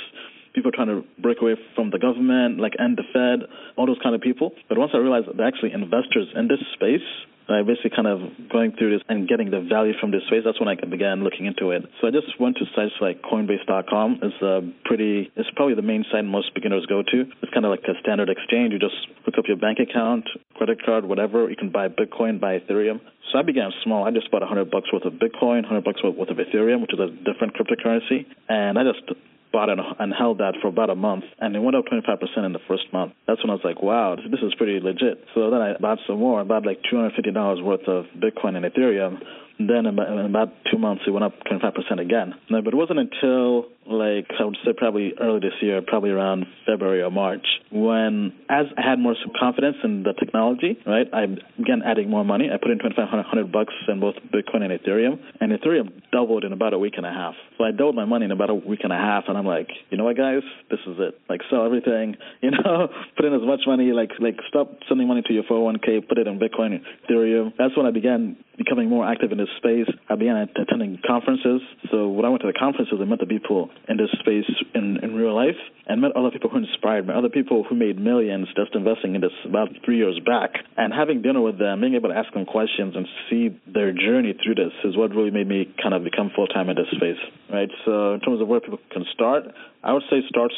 people 0.52 0.72
trying 0.72 0.90
to 0.90 1.06
break 1.22 1.38
away 1.40 1.54
from 1.76 1.90
the 1.94 1.98
government, 1.98 2.58
like 2.58 2.74
end 2.82 2.98
the 2.98 3.06
Fed, 3.14 3.48
all 3.76 3.86
those 3.86 4.02
kind 4.02 4.14
of 4.14 4.20
people. 4.20 4.50
But 4.68 4.78
once 4.78 4.90
I 4.94 4.98
realized 4.98 5.28
that 5.28 5.36
they're 5.36 5.46
actually 5.46 5.72
investors 5.72 6.26
in 6.34 6.48
this 6.48 6.58
space, 6.74 7.06
I 7.54 7.62
basically 7.62 7.90
kind 7.90 8.06
of 8.06 8.20
going 8.50 8.72
through 8.78 8.98
this 8.98 9.02
and 9.08 9.28
getting 9.28 9.50
the 9.50 9.60
value 9.60 9.92
from 10.00 10.10
this 10.10 10.22
space. 10.26 10.42
That's 10.44 10.60
when 10.60 10.68
I 10.68 10.74
began 10.74 11.24
looking 11.24 11.46
into 11.46 11.70
it. 11.70 11.82
So 12.00 12.08
I 12.08 12.10
just 12.10 12.38
went 12.38 12.56
to 12.58 12.64
sites 12.74 12.94
like 13.00 13.22
Coinbase.com. 13.22 14.20
It's 14.22 14.42
a 14.42 14.60
pretty, 14.84 15.30
it's 15.36 15.50
probably 15.56 15.74
the 15.74 15.82
main 15.82 16.04
site 16.10 16.24
most 16.24 16.54
beginners 16.54 16.86
go 16.86 17.02
to. 17.02 17.18
It's 17.42 17.52
kind 17.52 17.64
of 17.64 17.70
like 17.70 17.84
a 17.88 17.98
standard 18.00 18.28
exchange. 18.28 18.72
You 18.72 18.78
just 18.78 18.96
hook 19.24 19.34
up 19.38 19.44
your 19.48 19.56
bank 19.56 19.78
account, 19.78 20.24
credit 20.54 20.84
card, 20.84 21.04
whatever. 21.04 21.48
You 21.48 21.56
can 21.56 21.70
buy 21.70 21.88
Bitcoin, 21.88 22.40
buy 22.40 22.58
Ethereum. 22.58 23.00
So 23.32 23.38
I 23.38 23.42
began 23.42 23.70
small. 23.84 24.04
I 24.04 24.10
just 24.10 24.30
bought 24.30 24.42
100 24.42 24.70
bucks 24.70 24.92
worth 24.92 25.04
of 25.04 25.14
Bitcoin, 25.14 25.62
100 25.62 25.84
bucks 25.84 26.02
worth 26.02 26.28
of 26.28 26.36
Ethereum, 26.36 26.80
which 26.80 26.92
is 26.92 27.00
a 27.00 27.08
different 27.24 27.54
cryptocurrency, 27.54 28.26
and 28.48 28.78
I 28.78 28.82
just 28.82 29.06
bought 29.52 29.68
it 29.68 29.78
and 29.98 30.12
held 30.16 30.38
that 30.38 30.54
for 30.62 30.68
about 30.68 30.90
a 30.90 30.94
month, 30.94 31.24
and 31.40 31.56
it 31.56 31.60
went 31.60 31.76
up 31.76 31.84
25% 31.86 32.44
in 32.44 32.52
the 32.52 32.60
first 32.68 32.84
month. 32.92 33.12
That's 33.26 33.42
when 33.42 33.50
I 33.50 33.54
was 33.54 33.64
like, 33.64 33.82
wow, 33.82 34.16
this 34.16 34.40
is 34.40 34.54
pretty 34.54 34.80
legit. 34.80 35.24
So 35.34 35.50
then 35.50 35.60
I 35.60 35.76
bought 35.78 35.98
some 36.06 36.18
more. 36.18 36.44
Bought 36.44 36.66
like 36.66 36.80
$250 36.92 37.64
worth 37.64 37.88
of 37.88 38.06
Bitcoin 38.16 38.56
and 38.56 38.64
Ethereum. 38.64 39.18
Then 39.58 39.84
in 39.84 39.98
about 39.98 40.54
two 40.70 40.78
months, 40.78 41.02
it 41.06 41.10
went 41.10 41.24
up 41.24 41.34
25% 41.44 42.00
again. 42.00 42.34
But 42.48 42.66
it 42.66 42.74
wasn't 42.74 43.00
until 43.00 43.66
like 43.90 44.30
I 44.38 44.44
would 44.44 44.56
say 44.64 44.72
probably 44.76 45.12
early 45.20 45.40
this 45.40 45.54
year, 45.60 45.82
probably 45.86 46.10
around 46.10 46.46
February 46.66 47.02
or 47.02 47.10
March, 47.10 47.46
when 47.70 48.32
as 48.48 48.66
I 48.78 48.88
had 48.88 48.98
more 48.98 49.14
confidence 49.38 49.76
in 49.82 50.02
the 50.02 50.12
technology, 50.12 50.78
right, 50.86 51.06
I 51.12 51.26
began 51.58 51.82
adding 51.84 52.08
more 52.08 52.24
money. 52.24 52.48
I 52.52 52.56
put 52.56 52.70
in 52.70 52.78
2,500 52.78 53.52
bucks 53.52 53.74
in 53.88 54.00
both 54.00 54.14
Bitcoin 54.32 54.62
and 54.62 54.72
Ethereum, 54.72 55.18
and 55.40 55.52
Ethereum 55.52 55.90
doubled 56.12 56.44
in 56.44 56.52
about 56.52 56.72
a 56.72 56.78
week 56.78 56.94
and 56.96 57.06
a 57.06 57.10
half. 57.10 57.34
So 57.58 57.64
I 57.64 57.72
doubled 57.72 57.96
my 57.96 58.04
money 58.04 58.24
in 58.24 58.30
about 58.30 58.50
a 58.50 58.54
week 58.54 58.80
and 58.84 58.92
a 58.92 58.96
half, 58.96 59.24
and 59.28 59.36
I'm 59.36 59.46
like, 59.46 59.68
you 59.90 59.98
know 59.98 60.04
what, 60.04 60.16
guys, 60.16 60.42
this 60.70 60.80
is 60.86 60.96
it. 60.98 61.18
Like 61.28 61.40
sell 61.50 61.64
everything, 61.64 62.16
you 62.40 62.50
know, 62.50 62.88
put 63.16 63.24
in 63.26 63.34
as 63.34 63.42
much 63.42 63.60
money, 63.66 63.92
like 63.92 64.10
like 64.20 64.36
stop 64.48 64.70
sending 64.88 65.08
money 65.08 65.22
to 65.22 65.32
your 65.32 65.44
401k, 65.44 66.08
put 66.08 66.18
it 66.18 66.26
in 66.26 66.38
Bitcoin, 66.38 66.80
Ethereum. 67.08 67.52
That's 67.58 67.76
when 67.76 67.86
I 67.86 67.90
began 67.90 68.36
becoming 68.56 68.88
more 68.90 69.06
active 69.06 69.32
in 69.32 69.38
this 69.38 69.48
space. 69.56 69.88
I 70.08 70.16
began 70.16 70.36
attending 70.36 70.98
conferences. 71.06 71.62
So 71.90 72.08
when 72.08 72.26
I 72.26 72.28
went 72.28 72.42
to 72.42 72.46
the 72.46 72.58
conferences, 72.58 72.98
I 73.00 73.04
met 73.04 73.18
the 73.18 73.26
people 73.26 73.70
in 73.88 73.96
this 73.96 74.10
space 74.20 74.44
in, 74.74 74.98
in 75.02 75.14
real 75.14 75.34
life 75.34 75.58
and 75.86 76.00
met 76.00 76.12
other 76.16 76.30
people 76.30 76.50
who 76.50 76.58
inspired 76.58 77.06
me, 77.06 77.14
other 77.14 77.28
people 77.28 77.64
who 77.64 77.74
made 77.74 77.98
millions 77.98 78.46
just 78.54 78.74
investing 78.74 79.14
in 79.14 79.20
this 79.20 79.32
about 79.44 79.68
three 79.84 79.96
years 79.96 80.20
back. 80.24 80.50
And 80.76 80.92
having 80.92 81.22
dinner 81.22 81.40
with 81.40 81.58
them, 81.58 81.80
being 81.80 81.94
able 81.94 82.10
to 82.10 82.14
ask 82.14 82.32
them 82.32 82.46
questions 82.46 82.94
and 82.94 83.06
see 83.28 83.58
their 83.66 83.92
journey 83.92 84.34
through 84.42 84.54
this 84.54 84.72
is 84.84 84.96
what 84.96 85.10
really 85.10 85.30
made 85.30 85.48
me 85.48 85.72
kind 85.82 85.94
of 85.94 86.04
become 86.04 86.30
full 86.34 86.46
time 86.46 86.68
in 86.68 86.76
this 86.76 86.86
space, 86.94 87.18
right? 87.52 87.70
So 87.84 88.14
in 88.14 88.20
terms 88.20 88.40
of 88.40 88.48
where 88.48 88.60
people 88.60 88.78
can 88.92 89.04
start, 89.12 89.44
I 89.82 89.92
would 89.92 90.04
say 90.10 90.22
start 90.28 90.52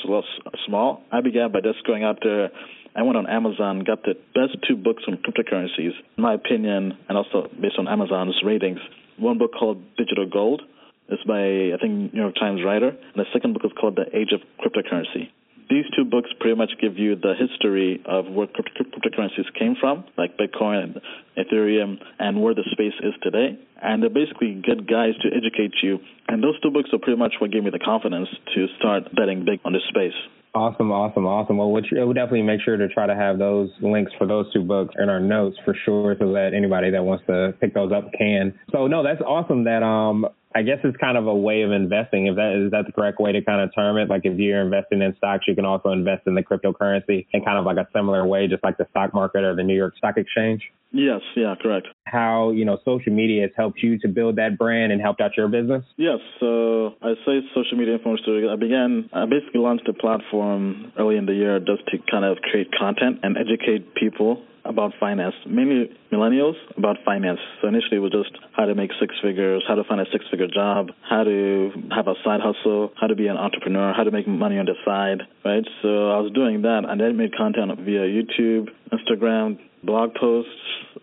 small. 0.67 1.02
I 1.11 1.21
began 1.21 1.52
by 1.52 1.61
just 1.61 1.87
going 1.87 2.05
out 2.05 2.19
there 2.23 2.50
I 2.95 3.02
went 3.02 3.17
on 3.17 3.26
Amazon, 3.26 3.85
got 3.85 4.02
the 4.02 4.14
best 4.35 4.57
two 4.69 4.76
books 4.76 5.05
on 5.09 5.17
cryptocurrencies, 5.17 5.93
in 6.17 6.23
my 6.23 6.35
opinion, 6.35 6.99
and 7.09 7.17
also 7.17 7.49
based 7.61 7.76
on 7.79 7.88
Amazon's 7.88 8.38
ratings. 8.45 8.81
One 9.19 9.38
book 9.38 9.52
called 9.59 9.83
Digital 9.97 10.29
Gold, 10.29 10.62
it's 11.09 11.23
by, 11.25 11.75
I 11.75 11.79
think, 11.81 12.15
New 12.15 12.21
York 12.21 12.35
Times 12.35 12.61
writer. 12.65 12.89
And 12.89 13.17
the 13.17 13.27
second 13.33 13.55
book 13.55 13.63
is 13.65 13.73
called 13.79 13.97
The 13.97 14.07
Age 14.17 14.33
of 14.33 14.41
Cryptocurrency. 14.61 15.31
These 15.71 15.87
two 15.97 16.05
books 16.05 16.29
pretty 16.39 16.57
much 16.57 16.73
give 16.81 16.99
you 16.99 17.17
the 17.17 17.33
history 17.33 18.03
of 18.05 18.27
where 18.27 18.47
cryptocurrencies 18.47 19.49
came 19.59 19.75
from, 19.81 20.05
like 20.19 20.37
Bitcoin 20.37 20.85
and 20.85 21.01
Ethereum, 21.39 21.97
and 22.19 22.43
where 22.43 22.55
the 22.55 22.65
space 22.73 22.93
is 23.03 23.15
today. 23.23 23.59
And 23.81 24.03
they're 24.03 24.11
basically 24.11 24.61
good 24.65 24.87
guides 24.87 25.17
to 25.23 25.29
educate 25.29 25.73
you. 25.83 25.99
And 26.29 26.43
those 26.43 26.61
two 26.61 26.71
books 26.71 26.91
are 26.93 26.99
pretty 26.99 27.19
much 27.19 27.35
what 27.41 27.53
gave 27.53 27.65
me 27.65 27.71
the 27.71 27.79
confidence 27.79 28.29
to 28.55 28.67
start 28.79 29.15
betting 29.17 29.45
big 29.47 29.61
on 29.65 29.73
this 29.73 29.83
space. 29.89 30.13
Awesome, 30.55 30.93
awesome, 30.93 31.25
awesome. 31.25 31.57
Well, 31.57 31.73
we'll 31.73 32.13
definitely 32.13 32.43
make 32.43 32.61
sure 32.61 32.77
to 32.77 32.87
try 32.89 33.07
to 33.07 33.15
have 33.15 33.39
those 33.39 33.71
links 33.81 34.13
for 34.19 34.27
those 34.27 34.53
two 34.53 34.63
books 34.63 34.95
in 35.03 35.09
our 35.09 35.21
notes 35.21 35.57
for 35.65 35.75
sure, 35.87 36.15
so 36.19 36.31
that 36.35 36.53
anybody 36.55 36.91
that 36.91 37.03
wants 37.03 37.25
to 37.27 37.55
pick 37.59 37.73
those 37.73 37.91
up 37.91 38.13
can. 38.19 38.53
So, 38.71 38.87
no, 38.87 39.03
that's 39.03 39.23
awesome. 39.23 39.65
That 39.65 39.83
um, 39.83 40.27
I 40.55 40.63
guess 40.63 40.79
it's 40.85 40.97
kind 40.97 41.17
of 41.17 41.27
a 41.27 41.35
way 41.35 41.63
of 41.63 41.73
investing. 41.73 42.27
If 42.27 42.37
that 42.37 42.65
is 42.65 42.71
that 42.73 42.87
the 42.87 42.93
correct 42.93 43.21
way 43.21 43.33
to 43.33 43.43
kind 43.43 43.61
of 43.61 43.75
term 43.75 43.97
it? 43.99 44.09
Like 44.09 44.23
if 44.25 44.39
you're 44.39 44.61
investing 44.61 45.03
in 45.03 45.15
stocks, 45.17 45.45
you 45.47 45.55
can 45.55 45.65
also 45.65 45.91
invest 45.91 46.27
in 46.27 46.35
the 46.35 46.43
cryptocurrency 46.43 47.27
in 47.33 47.45
kind 47.45 47.59
of 47.59 47.65
like 47.65 47.77
a 47.77 47.89
similar 47.95 48.27
way, 48.27 48.47
just 48.49 48.63
like 48.63 48.79
the 48.79 48.87
stock 48.91 49.15
market 49.15 49.45
or 49.45 49.55
the 49.55 49.63
New 49.63 49.77
York 49.77 49.97
Stock 49.97 50.17
Exchange. 50.17 50.63
Yes, 50.93 51.23
yeah, 51.35 51.55
correct. 51.61 51.89
How 52.05 52.51
you 52.51 52.67
know 52.67 52.79
social 52.85 53.13
media 53.13 53.43
has 53.43 53.51
helped 53.57 53.83
you 53.83 53.99
to 54.01 54.09
build 54.09 54.37
that 54.37 54.59
brand 54.59 54.93
and 54.93 55.01
helped 55.01 55.23
out 55.23 55.37
your 55.37 55.49
business? 55.49 55.85
Yes, 55.97 56.19
so 56.39 56.95
I 57.01 57.15
say 57.25 57.41
social 57.55 57.79
media 57.79 57.99
influencer. 57.99 58.53
I 58.53 58.57
began, 58.57 59.09
I 59.13 59.25
basically 59.25 59.61
launched 59.61 59.89
a 59.89 59.95
platform 59.95 60.93
early 60.99 61.17
in 61.17 61.25
the 61.25 61.33
year 61.33 61.59
just 61.61 61.87
to 61.89 61.99
kind 62.11 62.27
of 62.27 62.39
create 62.39 62.69
content 62.79 63.21
and 63.23 63.39
educate 63.39 63.95
people 63.95 64.43
about 64.64 64.92
finance, 65.00 65.35
mainly 65.47 65.90
millennials 66.12 66.54
about 66.76 66.97
finance. 67.04 67.40
So 67.61 67.69
initially 67.69 67.97
it 67.97 68.00
was 68.00 68.12
just 68.12 68.31
how 68.52 68.64
to 68.66 68.75
make 68.75 68.90
six 69.00 69.14
figures, 69.23 69.64
how 69.66 69.75
to 69.75 69.85
find 69.85 70.00
a 70.00 70.07
six 70.12 70.25
figure 70.31 70.47
job, 70.47 70.90
how 71.09 71.25
to 71.25 71.71
have 71.95 72.07
a 72.07 72.14
side 72.25 72.40
hustle, 72.40 72.92
how 73.00 73.07
to 73.07 73.16
be 73.16 73.26
an 73.26 73.37
entrepreneur, 73.37 73.92
how 73.92 74.04
to 74.04 74.11
make 74.11 74.28
money 74.28 74.59
on 74.59 74.66
the 74.66 74.75
side, 74.85 75.23
right? 75.45 75.64
So 75.83 76.11
I 76.11 76.21
was 76.21 76.33
doing 76.33 76.62
that 76.62 76.83
and 76.88 77.00
then 77.00 77.16
made 77.16 77.37
content 77.37 77.73
via 77.81 78.07
YouTube, 78.07 78.69
Instagram, 78.92 79.59
blog 79.83 80.14
posts, 80.14 80.50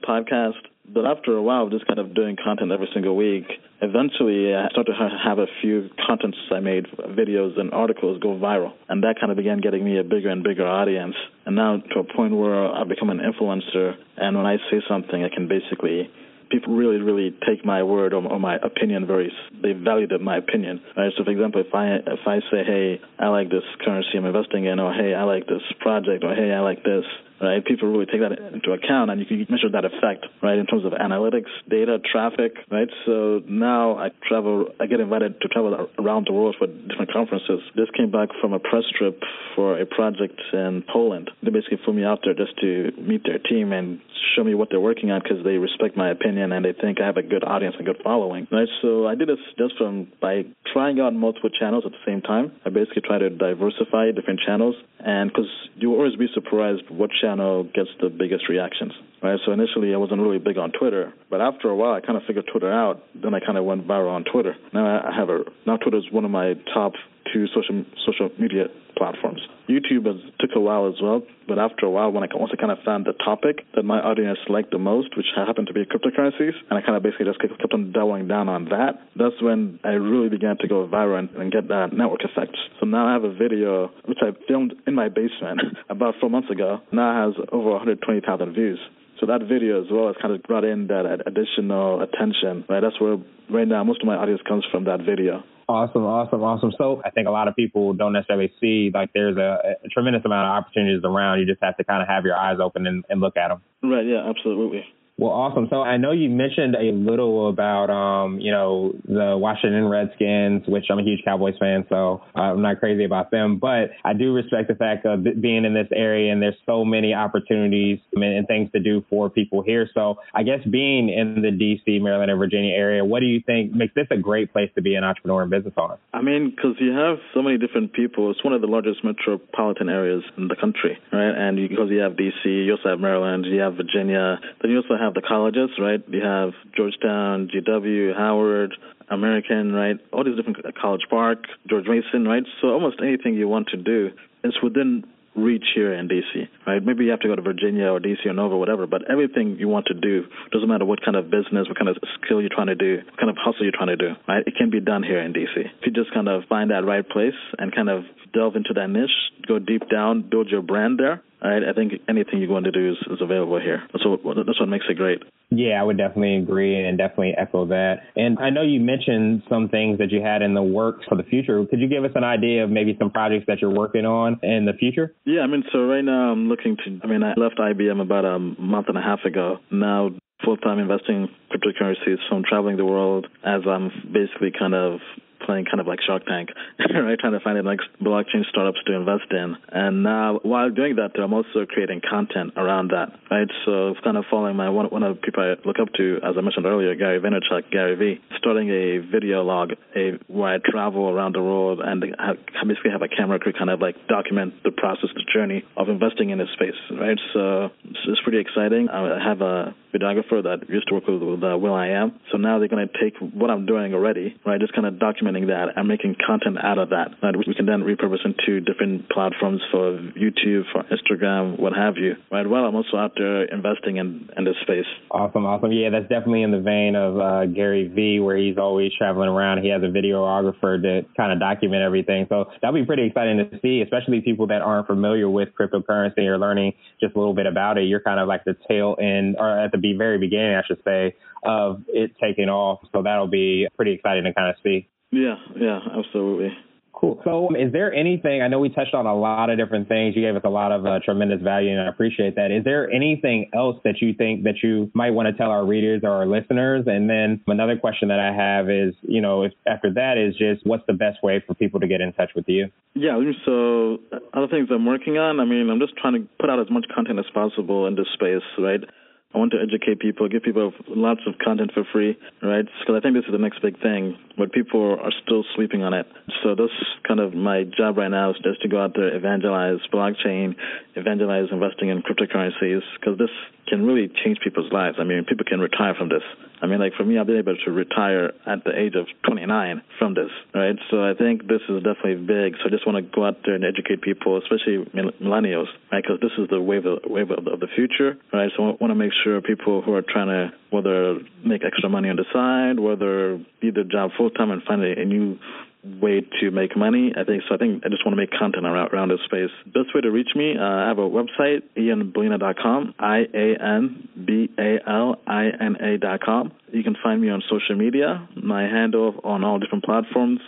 podcast, 0.08 0.60
But 0.94 1.06
after 1.06 1.38
a 1.38 1.42
while, 1.42 1.70
just 1.70 1.86
kind 1.88 2.00
of 2.00 2.16
doing 2.16 2.36
content 2.44 2.72
every 2.72 2.90
single 2.94 3.16
week, 3.16 3.46
eventually 3.82 4.54
I 4.54 4.70
started 4.70 4.94
to 4.94 5.20
have 5.24 5.38
a 5.38 5.46
few 5.62 5.90
contents 6.08 6.38
I 6.52 6.60
made, 6.60 6.88
videos 7.14 7.60
and 7.60 7.72
articles 7.74 8.20
go 8.22 8.30
viral. 8.30 8.74
And 8.88 9.04
that 9.04 9.16
kind 9.20 9.32
of 9.32 9.38
began 9.38 9.62
getting 9.62 9.84
me 9.84 10.00
a 10.00 10.04
bigger 10.04 10.30
and 10.30 10.44
bigger 10.44 10.66
audience. 10.68 11.16
And 11.46 11.56
now 11.56 11.78
to 11.78 12.00
a 12.00 12.04
point 12.04 12.36
where 12.36 12.68
I've 12.74 12.90
become 12.90 13.10
an 13.10 13.20
influencer. 13.20 13.96
And 14.18 14.36
when 14.36 14.46
I 14.46 14.58
say 14.72 14.82
something, 14.88 15.24
I 15.24 15.30
can 15.34 15.48
basically 15.48 16.10
people 16.50 16.76
really, 16.76 16.98
really 16.98 17.36
take 17.48 17.64
my 17.64 17.84
word 17.84 18.14
or, 18.14 18.26
or 18.26 18.40
my 18.40 18.58
opinion 18.58 19.06
very. 19.06 19.32
They 19.62 19.74
value 19.74 20.08
my 20.20 20.38
opinion. 20.38 20.82
Right. 20.98 21.12
So, 21.18 21.24
for 21.24 21.32
example, 21.32 21.62
if 21.62 21.74
I 21.74 21.98
if 21.98 22.26
I 22.26 22.40
say, 22.52 22.64
hey, 22.66 23.02
I 23.20 23.28
like 23.28 23.50
this 23.50 23.64
currency 23.84 24.18
I'm 24.18 24.26
investing 24.26 24.66
in, 24.66 24.80
or 24.80 24.94
hey, 24.94 25.14
I 25.14 25.24
like 25.24 25.48
this 25.48 25.62
project, 25.80 26.24
or 26.24 26.36
hey, 26.36 26.52
I 26.52 26.60
like 26.60 26.84
this, 26.84 27.06
right? 27.42 27.64
People 27.64 27.92
really 27.92 28.06
take 28.06 28.22
that 28.22 28.32
into 28.54 28.72
account, 28.72 29.12
and 29.12 29.20
you 29.20 29.26
can 29.26 29.46
measure 29.50 29.70
that 29.72 29.86
effect, 29.86 30.26
right, 30.42 30.58
in 30.58 30.66
terms 30.66 30.86
of 30.86 30.94
analytics, 30.94 31.50
data, 31.70 32.00
traffic, 32.00 32.56
right? 32.72 32.90
So 33.06 33.42
now 33.48 33.98
I 33.98 34.10
travel, 34.28 34.68
I 34.80 34.86
get 34.86 35.00
invited 35.00 35.42
to 35.42 35.48
travel 35.48 35.90
around 35.98 36.28
the 36.28 36.34
world 36.34 36.56
for 36.58 36.68
different 36.68 37.12
conferences. 37.12 37.62
This 37.76 37.88
came 37.96 38.12
back 38.12 38.30
from 38.42 38.54
a 38.54 38.60
press 38.60 38.84
trip 38.98 39.22
for 39.56 39.80
a 39.80 39.86
project 39.86 40.40
in 40.54 40.84
Poland. 40.92 41.32
They 41.44 41.52
basically 41.52 41.80
flew 41.84 41.94
me 41.94 42.04
out 42.04 42.20
there 42.24 42.34
just 42.34 42.58
to 42.62 42.92
meet 42.98 43.24
their 43.24 43.40
team 43.40 43.72
and 43.74 44.00
show 44.36 44.44
me 44.44 44.54
what 44.54 44.70
they're 44.70 44.80
working 44.80 45.12
on 45.12 45.22
because 45.22 45.44
they 45.44 45.58
respect 45.58 45.98
my 45.98 46.10
opinion 46.12 46.52
and 46.52 46.64
they 46.64 46.74
think 46.74 47.02
I 47.02 47.06
have 47.06 47.18
a 47.18 47.24
good 47.24 47.44
audience 47.44 47.76
and 47.78 47.86
good 47.86 48.02
following, 48.04 48.48
right? 48.52 48.68
So 48.82 49.08
I 49.08 49.16
did 49.16 49.30
this 49.30 49.40
just 49.58 49.78
from 49.78 50.12
by 50.22 50.44
trying 50.74 51.00
out 51.00 51.14
multiple 51.14 51.50
channels 51.50 51.84
at 51.86 51.92
the 51.92 52.04
same 52.06 52.22
time. 52.22 52.52
I 52.66 52.70
basically 52.70 53.02
try 53.06 53.18
to 53.18 53.30
diversify 53.30 54.12
different 54.12 54.42
channels, 54.46 54.76
and 55.00 55.30
because 55.30 55.50
you 55.76 55.94
always 55.94 56.16
be 56.16 56.28
surprised 56.34 56.84
what 56.90 57.10
channel 57.22 57.64
gets 57.64 57.90
the 58.02 58.10
biggest 58.10 58.50
reactions. 58.50 58.92
Right. 59.22 59.40
So 59.46 59.52
initially, 59.52 59.94
I 59.94 59.98
wasn't 59.98 60.22
really 60.22 60.40
big 60.40 60.58
on 60.58 60.72
Twitter, 60.72 61.14
but 61.30 61.42
after 61.42 61.70
a 61.70 61.76
while, 61.76 61.94
I 61.94 62.00
kind 62.00 62.18
of 62.18 62.24
figured 62.26 62.46
Twitter 62.52 62.72
out. 62.72 63.04
Then 63.14 63.34
I 63.34 63.40
kind 63.40 63.58
of 63.58 63.66
went 63.66 63.86
viral 63.86 64.12
on 64.12 64.24
Twitter. 64.24 64.56
Now 64.74 64.86
I 64.86 65.14
have 65.14 65.30
a 65.30 65.44
now 65.66 65.78
Twitter 65.78 65.98
is 65.98 66.06
one 66.12 66.24
of 66.24 66.32
my 66.32 66.54
top 66.74 66.94
two 67.34 67.48
social 67.48 67.86
social 68.06 68.30
media 68.40 68.66
platforms. 68.98 69.40
YouTube 69.70 70.06
has, 70.06 70.18
took 70.40 70.52
a 70.56 70.60
while 70.60 70.88
as 70.88 70.96
well, 71.02 71.22
but 71.48 71.58
after 71.58 71.86
a 71.86 71.90
while, 71.90 72.12
when 72.12 72.24
I 72.24 72.28
once 72.34 72.52
I 72.54 72.60
kind 72.60 72.72
of 72.72 72.80
found 72.84 73.06
the 73.06 73.14
topic 73.24 73.66
that 73.76 73.84
my 73.84 74.00
audience 74.00 74.40
liked 74.50 74.72
the 74.72 74.80
most, 74.80 75.16
which 75.16 75.28
happened 75.36 75.68
to 75.68 75.74
be 75.74 75.86
cryptocurrencies, 75.86 76.54
and 76.70 76.78
I 76.78 76.82
kind 76.82 76.98
of 76.98 77.04
basically 77.04 77.26
just 77.26 77.40
kept 77.40 77.74
on 77.74 77.92
doubling 77.92 78.28
down 78.28 78.50
on 78.50 78.66
that, 78.66 79.00
that's 79.16 79.42
when 79.42 79.80
I 79.84 79.94
really 79.96 80.30
began 80.30 80.58
to 80.60 80.68
go 80.68 80.88
viral 80.88 81.20
and, 81.20 81.30
and 81.38 81.52
get 81.52 81.68
that 81.70 81.94
network 81.94 82.22
effect. 82.24 82.58
So 82.80 82.86
now 82.86 83.08
I 83.08 83.14
have 83.14 83.24
a 83.24 83.34
video 83.34 83.92
which 84.06 84.20
I 84.22 84.32
filmed 84.48 84.74
in 84.88 84.96
my 84.96 85.10
basement 85.10 85.62
about 85.90 86.16
four 86.20 86.30
months 86.30 86.50
ago. 86.50 86.80
Now 86.92 87.12
it 87.12 87.36
has 87.36 87.46
over 87.52 87.72
120,000 87.72 88.54
views. 88.54 88.80
So 89.20 89.26
that 89.28 89.42
video 89.42 89.82
as 89.84 89.88
well 89.92 90.08
has 90.08 90.16
kind 90.22 90.34
of 90.34 90.42
brought 90.44 90.64
in 90.64 90.88
that 90.88 91.06
additional 91.26 92.02
attention. 92.02 92.66
Right, 92.70 92.80
that's 92.80 93.00
where 93.00 93.18
right 93.50 93.68
now 93.68 93.84
most 93.84 94.02
of 94.02 94.08
my 94.08 94.16
audience 94.16 94.42
comes 94.48 94.66
from 94.72 94.86
that 94.86 95.00
video. 95.00 95.44
Awesome, 95.68 96.04
awesome, 96.04 96.42
awesome. 96.42 96.72
So 96.78 97.02
I 97.06 97.12
think 97.12 97.28
a 97.28 97.32
lot 97.32 97.48
of 97.48 97.56
people 97.56 97.94
don't 97.94 98.14
necessarily 98.14 98.52
see 98.60 98.90
like 98.92 99.12
there's 99.14 99.38
a, 99.38 99.78
a 99.86 99.90
tremendous 99.90 100.24
amount 100.26 100.48
of 100.48 100.64
opportunities 100.64 101.02
around. 101.04 101.40
You 101.40 101.46
just 101.46 101.62
have 101.62 101.78
to 101.78 101.84
kind 101.84 102.02
of 102.02 102.08
have 102.08 102.26
your 102.26 102.36
eyes 102.36 102.58
open 102.64 102.88
and, 102.88 103.06
and 103.10 103.22
look 103.22 103.38
at 103.38 103.50
them. 103.50 103.62
Right. 103.84 104.06
Yeah. 104.06 104.28
Absolutely. 104.28 104.84
Well, 105.20 105.32
awesome. 105.32 105.68
So 105.70 105.82
I 105.82 105.98
know 105.98 106.12
you 106.12 106.30
mentioned 106.30 106.76
a 106.76 106.94
little 106.96 107.50
about, 107.50 107.90
um, 107.90 108.40
you 108.40 108.52
know, 108.52 108.94
the 109.04 109.36
Washington 109.36 109.90
Redskins, 109.90 110.64
which 110.66 110.86
I'm 110.90 110.98
a 110.98 111.04
huge 111.04 111.26
Cowboys 111.26 111.56
fan, 111.60 111.86
so 111.90 112.22
I'm 112.36 112.62
not 112.62 112.80
crazy 112.80 113.04
about 113.04 113.30
them. 113.30 113.58
But 113.60 113.92
I 114.06 114.14
do 114.14 114.34
respect 114.34 114.70
the 114.70 114.76
fact 114.76 115.06
of 115.06 115.26
being 115.42 115.66
in 115.66 115.74
this 115.74 115.90
area, 115.94 116.32
and 116.32 116.42
there's 116.42 116.56
so 116.66 116.86
many 116.86 117.14
opportunities 117.14 118.00
and 118.14 118.48
things 118.48 118.72
to 118.72 118.80
do 118.80 119.04
for 119.10 119.30
people 119.30 119.62
here. 119.62 119.90
So 119.94 120.20
I 120.34 120.44
guess 120.44 120.62
being 120.64 121.10
in 121.10 121.42
the 121.42 121.52
D.C., 121.52 122.00
Maryland, 122.00 122.32
and 122.32 122.40
Virginia 122.40 122.74
area, 122.74 123.04
what 123.04 123.20
do 123.20 123.26
you 123.26 123.42
think 123.46 123.74
makes 123.76 123.96
this 123.96 124.08
a 124.12 124.18
great 124.18 124.54
place 124.54 124.70
to 124.76 124.82
be 124.82 124.96
an 124.96 125.04
entrepreneur 125.04 125.42
and 125.42 125.52
business 125.52 125.74
owner? 125.76 125.98
I 126.14 126.22
mean, 126.22 126.54
because 126.56 126.76
you 126.80 126.94
have 126.94 127.18
so 127.34 127.42
many 127.42 127.58
different 127.58 127.92
people. 127.92 128.32
It's 128.32 128.42
one 128.42 128.54
of 128.54 128.62
the 128.62 128.68
largest 128.68 129.04
metropolitan 129.04 129.90
areas 129.90 130.24
in 130.38 130.48
the 130.48 130.56
country, 130.56 130.98
right? 131.12 131.36
And 131.36 131.58
because 131.68 131.90
you 131.90 132.00
have 132.00 132.16
D.C., 132.16 132.48
you 132.48 132.72
also 132.72 132.88
have 132.88 133.02
Maryland, 133.02 133.46
you 133.46 133.60
have 133.60 133.76
Virginia, 133.76 134.40
then 134.62 134.72
you 134.72 134.78
also 134.78 134.96
have 134.98 135.09
have 135.10 135.16
the 135.16 135.28
colleges, 135.28 135.70
right? 135.80 136.02
You 136.08 136.22
have 136.22 136.54
Georgetown, 136.76 137.50
GW, 137.50 138.16
Howard, 138.16 138.76
American, 139.10 139.74
right? 139.74 139.98
All 140.14 140.24
these 140.24 140.36
different 140.36 140.66
uh, 140.66 140.72
College 140.80 141.02
Park, 141.10 141.46
George 141.68 141.86
Mason, 141.88 142.26
right? 142.26 142.44
So 142.62 142.70
almost 142.70 142.98
anything 143.02 143.34
you 143.34 143.48
want 143.48 143.68
to 143.70 143.78
do 143.78 144.12
is 144.44 144.54
within 144.62 145.04
reach 145.36 145.66
here 145.74 145.94
in 145.94 146.08
DC, 146.08 146.48
right? 146.68 146.84
Maybe 146.84 147.06
you 147.06 147.12
have 147.12 147.22
to 147.22 147.28
go 147.28 147.36
to 147.36 147.42
Virginia 147.42 147.86
or 147.86 148.00
DC 148.00 148.26
or 148.26 148.34
Nova, 148.34 148.58
whatever, 148.58 148.88
but 148.88 149.10
everything 149.10 149.58
you 149.60 149.68
want 149.68 149.86
to 149.88 149.94
do, 149.94 150.26
doesn't 150.52 150.68
matter 150.68 150.86
what 150.86 151.00
kind 151.04 151.16
of 151.16 151.26
business, 151.26 151.68
what 151.68 151.78
kind 151.78 151.90
of 151.90 151.98
skill 152.22 152.42
you're 152.42 152.54
trying 152.54 152.68
to 152.68 152.76
do, 152.76 152.98
what 153.06 153.18
kind 153.18 153.30
of 153.30 153.38
hustle 153.40 153.64
you're 153.64 153.76
trying 153.76 153.96
to 153.96 153.98
do, 153.98 154.14
right? 154.28 154.44
It 154.46 154.56
can 154.58 154.70
be 154.70 154.82
done 154.82 155.04
here 155.04 155.22
in 155.22 155.34
DC. 155.34 155.56
If 155.56 155.86
you 155.86 155.92
just 155.92 156.14
kind 156.14 156.28
of 156.28 156.44
find 156.50 156.72
that 156.72 156.86
right 156.86 157.08
place 157.08 157.38
and 157.58 157.74
kind 157.74 157.90
of 157.90 158.04
delve 158.34 158.56
into 158.56 158.74
that 158.76 158.90
niche, 158.90 159.16
go 159.48 159.60
deep 159.60 159.90
down, 159.90 160.28
build 160.30 160.50
your 160.50 160.62
brand 160.62 161.00
there, 161.00 161.22
right? 161.42 161.62
I 161.64 161.74
think 161.74 161.94
anything 162.08 162.42
you 162.42 162.50
want 162.50 162.66
to 162.66 162.72
do 162.72 162.92
is, 162.92 162.98
is 163.12 163.22
available 163.22 163.60
here. 163.60 163.84
That's 163.94 164.06
what, 164.06 164.22
that's 164.46 164.60
what 164.60 164.70
makes 164.70 164.86
it 164.90 164.96
great. 164.96 165.22
Yeah, 165.52 165.82
I 165.82 165.84
would 165.84 165.98
definitely 165.98 166.38
agree 166.38 166.86
and 166.86 166.98
definitely 166.98 167.34
echo 167.38 167.66
that. 167.68 168.02
And 168.16 168.38
I 168.40 168.50
know 168.50 168.62
you 168.62 168.80
mentioned 168.80 169.44
some 169.50 169.70
things 169.70 169.98
that 169.98 170.12
you 170.12 170.22
had 170.22 170.42
in 170.42 170.54
the 170.54 170.62
works 170.62 171.06
for 171.08 171.16
the 171.16 171.24
future. 171.24 171.66
Could 171.66 171.80
you 171.80 171.88
give 171.88 172.04
us 172.04 172.12
an 172.16 172.24
idea 172.24 172.64
of 172.64 172.70
maybe 172.70 172.96
some 173.00 173.10
projects 173.10 173.46
that 173.48 173.60
you're 173.62 173.74
working 173.74 174.06
on 174.06 174.40
in 174.44 174.66
the 174.66 174.74
future? 174.74 175.16
Yeah, 175.26 175.42
I 175.42 175.48
mean, 175.48 175.64
so 175.72 175.80
right 175.80 176.04
now 176.04 176.32
I'm 176.32 176.50
looking 176.50 176.78
to, 176.78 177.00
I 177.04 177.08
mean, 177.08 177.24
I 177.24 177.34
left 177.36 177.58
IBM 177.58 178.02
about 178.02 178.26
a 178.26 178.38
month 178.38 178.90
and 178.90 178.98
a 178.98 179.02
half 179.02 179.26
ago. 179.26 179.58
Now, 179.72 180.10
full 180.46 180.58
time 180.58 180.80
investing 180.80 181.24
in 181.24 181.30
cryptocurrencies, 181.52 182.18
so 182.30 182.36
I'm 182.36 182.44
traveling 182.44 182.78
the 182.78 182.86
world 182.86 183.28
as 183.44 183.62
I'm 183.68 183.90
basically 184.14 184.52
kind 184.58 184.74
of 184.74 185.00
playing 185.46 185.66
kind 185.66 185.80
of 185.80 185.88
like 185.88 186.00
Shark 186.06 186.26
Tank, 186.26 186.50
right? 186.80 187.18
Trying 187.20 187.34
to 187.34 187.40
find 187.40 187.58
the 187.58 187.64
next 187.64 187.88
blockchain 188.02 188.46
startups 188.50 188.80
to 188.86 188.94
invest 188.94 189.32
in. 189.32 189.56
And 189.70 190.04
now, 190.04 190.40
while 190.44 190.70
doing 190.70 190.96
that, 190.96 191.20
I'm 191.20 191.34
also 191.34 191.66
creating 191.68 192.02
content 192.08 192.54
around 192.58 192.92
that, 192.92 193.10
right? 193.32 193.48
So 193.66 193.96
kind 194.04 194.18
of 194.18 194.26
following 194.30 194.56
my 194.56 194.70
one, 194.70 194.88
one 194.88 195.04
of 195.04 195.16
the 195.16 195.22
people 195.22 195.44
I 195.44 195.56
look 195.68 195.80
up 195.80 195.90
to, 195.98 196.20
as 196.24 196.36
I 196.38 196.42
mentioned 196.42 196.66
earlier, 196.66 196.96
Gary 196.96 197.20
Vaynerchuk, 197.20 197.72
Gary 197.72 197.96
V, 197.96 198.22
starting 198.38 198.70
a 198.70 198.98
video 199.00 199.44
log 199.44 199.72
a, 199.96 200.20
where 200.28 200.56
I 200.56 200.58
travel 200.64 201.10
around 201.10 201.36
the 201.36 201.42
world 201.42 201.80
and 201.84 202.04
have, 202.20 202.38
basically 202.68 202.92
have 202.92 203.02
a 203.02 203.08
camera 203.08 203.40
crew 203.40 203.54
kind 203.54 203.70
of 203.70 203.82
like 203.82 203.96
document 204.08 204.54
the 204.64 204.72
process, 204.72 205.10
the 205.16 205.26
journey 205.34 205.64
of 205.78 205.90
investing 205.90 206.30
in 206.30 206.38
this 206.38 206.50
space, 206.54 206.78
right? 206.92 207.20
So 207.34 207.70
it's 208.08 208.22
pretty 208.22 208.40
exciting. 208.40 208.90
I 208.90 209.18
have 209.24 209.42
a 209.42 209.76
videographer 209.94 210.44
that 210.44 210.70
used 210.70 210.88
to 210.88 210.94
work 210.94 211.08
with, 211.08 211.22
with 211.22 211.44
uh, 211.44 211.58
will.i.am. 211.58 212.20
So 212.32 212.38
now 212.38 212.60
they're 212.60 212.68
going 212.68 212.88
to 212.88 212.94
take 213.02 213.18
what 213.20 213.50
I'm 213.50 213.66
doing 213.66 213.94
already, 213.94 214.36
right? 214.46 214.60
Just 214.60 214.74
kind 214.74 214.86
of 214.86 214.96
documenting 214.96 215.48
that 215.48 215.74
and 215.76 215.88
making 215.88 216.16
content 216.26 216.58
out 216.64 216.78
of 216.78 216.90
that 216.90 217.10
that 217.22 217.36
we 217.36 217.54
can 217.56 217.66
then 217.66 217.82
repurpose 217.82 218.24
into 218.24 218.62
different 218.62 219.10
platforms 219.10 219.62
for 219.72 219.98
YouTube, 220.14 220.64
for 220.72 220.84
Instagram, 220.94 221.60
what 221.60 221.74
have 221.74 221.98
you, 221.98 222.14
right? 222.32 222.48
Well, 222.48 222.66
I'm 222.66 222.76
also 222.76 222.98
out 222.98 223.14
there 223.18 223.46
investing 223.46 223.98
in, 223.98 224.30
in 224.38 224.44
this 224.46 224.56
space. 224.62 224.86
Awesome, 225.12 225.46
awesome. 225.46 225.72
Yeah, 225.72 225.90
that's 225.90 226.10
definitely 226.10 226.44
in 226.44 226.52
the 226.52 226.62
vein 226.62 226.96
of 226.96 227.20
uh, 227.20 227.46
Gary 227.48 227.88
Vee, 227.88 228.20
where 228.20 228.38
he's 228.38 228.58
always 228.58 228.92
traveling 228.98 229.30
around. 229.30 229.64
He 229.64 229.70
has 229.70 229.82
a 229.82 229.88
videographer 229.88 230.82
to 230.82 231.06
kind 231.18 231.32
of 231.32 231.40
document 231.40 231.82
everything. 231.82 232.28
So 232.30 232.46
that'll 232.62 232.80
be 232.80 232.86
pretty 232.86 233.08
exciting 233.08 233.38
to 233.38 233.60
see, 233.62 233.82
especially 233.82 234.22
people 234.22 234.48
that 234.48 234.62
aren't 234.62 234.88
familiar 234.88 235.30
with 235.30 235.50
cryptocurrency 235.60 236.28
or 236.28 236.38
learning 236.38 236.74
just 237.02 237.16
a 237.16 237.20
little 237.20 237.34
bit 237.34 237.48
about 237.48 237.78
it. 237.78 237.79
You're 237.86 238.02
kind 238.02 238.20
of 238.20 238.28
like 238.28 238.44
the 238.46 238.56
tail 238.68 238.96
end, 239.00 239.36
or 239.40 239.60
at 239.60 239.72
the 239.72 239.94
very 239.98 240.18
beginning, 240.18 240.56
I 240.56 240.64
should 240.66 240.84
say, 240.84 241.16
of 241.44 241.84
it 241.88 242.12
taking 242.22 242.50
off. 242.50 242.80
So 242.92 243.02
that'll 243.02 243.28
be 243.28 243.68
pretty 243.76 243.94
exciting 243.94 244.24
to 244.26 244.34
kind 244.34 244.50
of 244.50 244.56
see. 244.64 244.88
Yeah, 245.12 245.36
yeah, 245.56 245.80
absolutely. 245.98 246.56
Cool. 247.00 247.18
So, 247.24 247.48
um, 247.48 247.56
is 247.56 247.72
there 247.72 247.94
anything? 247.94 248.42
I 248.42 248.50
know 248.50 248.60
we 248.60 248.68
touched 248.68 248.94
on 248.94 249.06
a 249.06 249.16
lot 249.16 249.50
of 249.50 249.58
different 249.58 249.88
things. 249.88 250.18
You 250.18 250.22
gave 250.22 250.36
us 250.36 250.42
a 250.44 250.50
lot 250.50 250.74
of 250.74 250.86
uh, 250.86 251.00
tremendous 251.06 251.42
value, 251.42 251.72
and 251.72 251.80
I 251.80 251.88
appreciate 251.88 252.36
that. 252.36 252.52
Is 252.52 252.66
there 252.66 252.92
anything 252.92 253.50
else 253.54 253.78
that 253.86 254.02
you 254.02 254.14
think 254.14 254.44
that 254.44 254.56
you 254.62 254.92
might 254.94 255.12
want 255.12 255.28
to 255.28 255.34
tell 255.34 255.50
our 255.50 255.66
readers 255.66 256.02
or 256.04 256.10
our 256.10 256.26
listeners? 256.26 256.84
And 256.88 257.10
then 257.10 257.42
another 257.48 257.78
question 257.78 258.10
that 258.10 258.20
I 258.20 258.34
have 258.34 258.70
is, 258.70 258.94
you 259.04 259.22
know, 259.22 259.44
if, 259.44 259.54
after 259.66 259.94
that 259.94 260.18
is 260.18 260.36
just 260.36 260.68
what's 260.68 260.84
the 260.88 260.94
best 260.94 261.24
way 261.24 261.42
for 261.48 261.54
people 261.54 261.80
to 261.80 261.88
get 261.88 262.02
in 262.02 262.12
touch 262.12 262.32
with 262.36 262.50
you? 262.50 262.68
Yeah. 262.96 263.18
So, 263.46 264.00
other 264.34 264.48
things 264.50 264.68
I'm 264.70 264.86
working 264.86 265.18
on. 265.18 265.40
I 265.40 265.46
mean, 265.46 265.70
I'm 265.70 265.80
just 265.80 265.96
trying 265.96 266.16
to 266.16 266.28
put 266.38 266.50
out 266.50 266.60
as 266.60 266.70
much 266.70 266.86
content 266.94 267.18
as 267.20 267.26
possible 267.34 267.88
in 267.88 267.96
this 267.96 268.08
space, 268.14 268.44
right? 268.58 268.84
I 269.34 269.38
want 269.38 269.52
to 269.52 269.62
educate 269.62 270.00
people, 270.00 270.28
give 270.28 270.42
people 270.42 270.74
lots 270.88 271.22
of 271.28 271.38
content 271.38 271.72
for 271.72 271.84
free, 271.94 272.18
right? 272.42 272.66
Because 272.66 272.96
I 272.98 273.00
think 273.00 273.14
this 273.14 273.26
is 273.26 273.32
the 273.32 273.38
next 273.38 273.62
big 273.62 273.80
thing, 273.80 274.18
but 274.36 274.52
people 274.52 274.98
are 275.00 275.12
still 275.24 275.46
sleeping 275.56 275.84
on 275.84 275.94
it. 275.94 276.08
So 276.42 276.56
that's 276.56 276.74
kind 277.08 277.20
of 277.20 277.36
my 277.36 277.64
job 277.64 277.98
right 277.98 278.10
now 278.10 278.32
is 278.32 278.38
just 278.44 278.62
to 278.64 278.68
go 278.68 278.82
out 278.82 278.96
there, 278.96 279.16
evangelize 279.16 279.86
blockchain, 279.94 280.56
evangelize 280.96 281.50
investing 281.52 281.90
in 281.90 282.02
cryptocurrencies, 282.02 282.82
because 283.00 283.20
this 283.20 283.30
can 283.68 283.86
really 283.86 284.10
change 284.26 284.40
people's 284.44 284.74
lives. 284.74 284.98
I 285.00 285.04
mean, 285.04 285.24
people 285.26 285.46
can 285.48 285.60
retire 285.60 285.94
from 285.94 286.10
this. 286.10 286.24
I 286.62 286.68
mean, 286.68 286.80
like 286.80 286.94
for 286.96 287.06
me, 287.06 287.18
I've 287.18 287.28
been 287.28 287.38
able 287.38 287.56
to 287.56 287.72
retire 287.72 288.34
at 288.46 288.64
the 288.64 288.72
age 288.78 288.96
of 288.96 289.08
29 289.26 289.82
from 289.98 290.14
this, 290.14 290.32
right? 290.54 290.76
So 290.92 291.04
I 291.04 291.14
think 291.14 291.48
this 291.48 291.62
is 291.70 291.84
definitely 291.84 292.26
big. 292.26 292.56
So 292.60 292.68
I 292.68 292.70
just 292.70 292.86
want 292.86 292.98
to 292.98 293.12
go 293.16 293.26
out 293.26 293.38
there 293.46 293.56
and 293.56 293.64
educate 293.64 294.02
people, 294.02 294.38
especially 294.38 294.86
millennials, 295.22 295.68
right? 295.92 296.04
Because 296.04 296.20
this 296.22 296.32
is 296.38 296.50
the 296.50 296.62
wave 296.62 296.86
of, 296.86 297.00
wave 297.06 297.32
of 297.32 297.60
the 297.60 297.68
future, 297.76 298.18
right? 298.34 298.52
So 298.58 298.64
I 298.64 298.66
want 298.80 298.92
to 298.92 298.96
make 298.96 299.12
sure 299.24 299.42
people 299.42 299.82
who 299.82 299.94
are 299.94 300.04
trying 300.04 300.28
to 300.28 300.52
whether 300.70 301.20
make 301.44 301.64
extra 301.66 301.90
money 301.90 302.10
on 302.10 302.16
the 302.16 302.26
side, 302.32 302.80
whether 302.80 303.38
do 303.62 303.72
their 303.72 303.84
job 303.84 304.12
full 304.18 304.30
time 304.30 304.52
and 304.52 304.62
find 304.64 304.84
a 304.84 305.06
new 305.06 305.38
way 305.84 306.22
to 306.42 306.52
make 306.52 306.76
money. 306.76 307.14
I 307.16 307.24
think 307.24 307.44
so. 307.48 307.56
I 307.56 307.58
think 307.58 307.84
I 307.86 307.90
just 307.90 308.06
want 308.06 308.14
to 308.14 308.22
make 308.22 308.32
content 308.32 308.66
around, 308.66 308.94
around 308.94 309.10
this 309.10 309.20
space. 309.26 309.50
Best 309.66 309.96
way 309.96 310.02
to 310.02 310.12
reach 310.12 310.30
me, 310.36 310.56
uh, 310.58 310.64
I 310.64 310.88
have 310.88 311.00
a 311.00 311.10
website, 311.10 311.64
ianbalina.com, 311.78 312.96
I 313.00 313.20
A 313.34 313.56
N 313.62 314.10
B 314.26 314.50
A 314.58 314.78
L 314.88 315.16
I 315.26 315.46
N 315.60 315.78
A.com. 315.80 316.52
You 316.72 316.84
can 316.84 316.96
find 317.02 317.22
me 317.22 317.30
on 317.30 317.42
social 317.50 317.76
media. 317.76 318.28
My 318.36 318.64
handle 318.64 319.20
on 319.24 319.44
all 319.44 319.60
different 319.60 319.86
platforms 319.86 320.42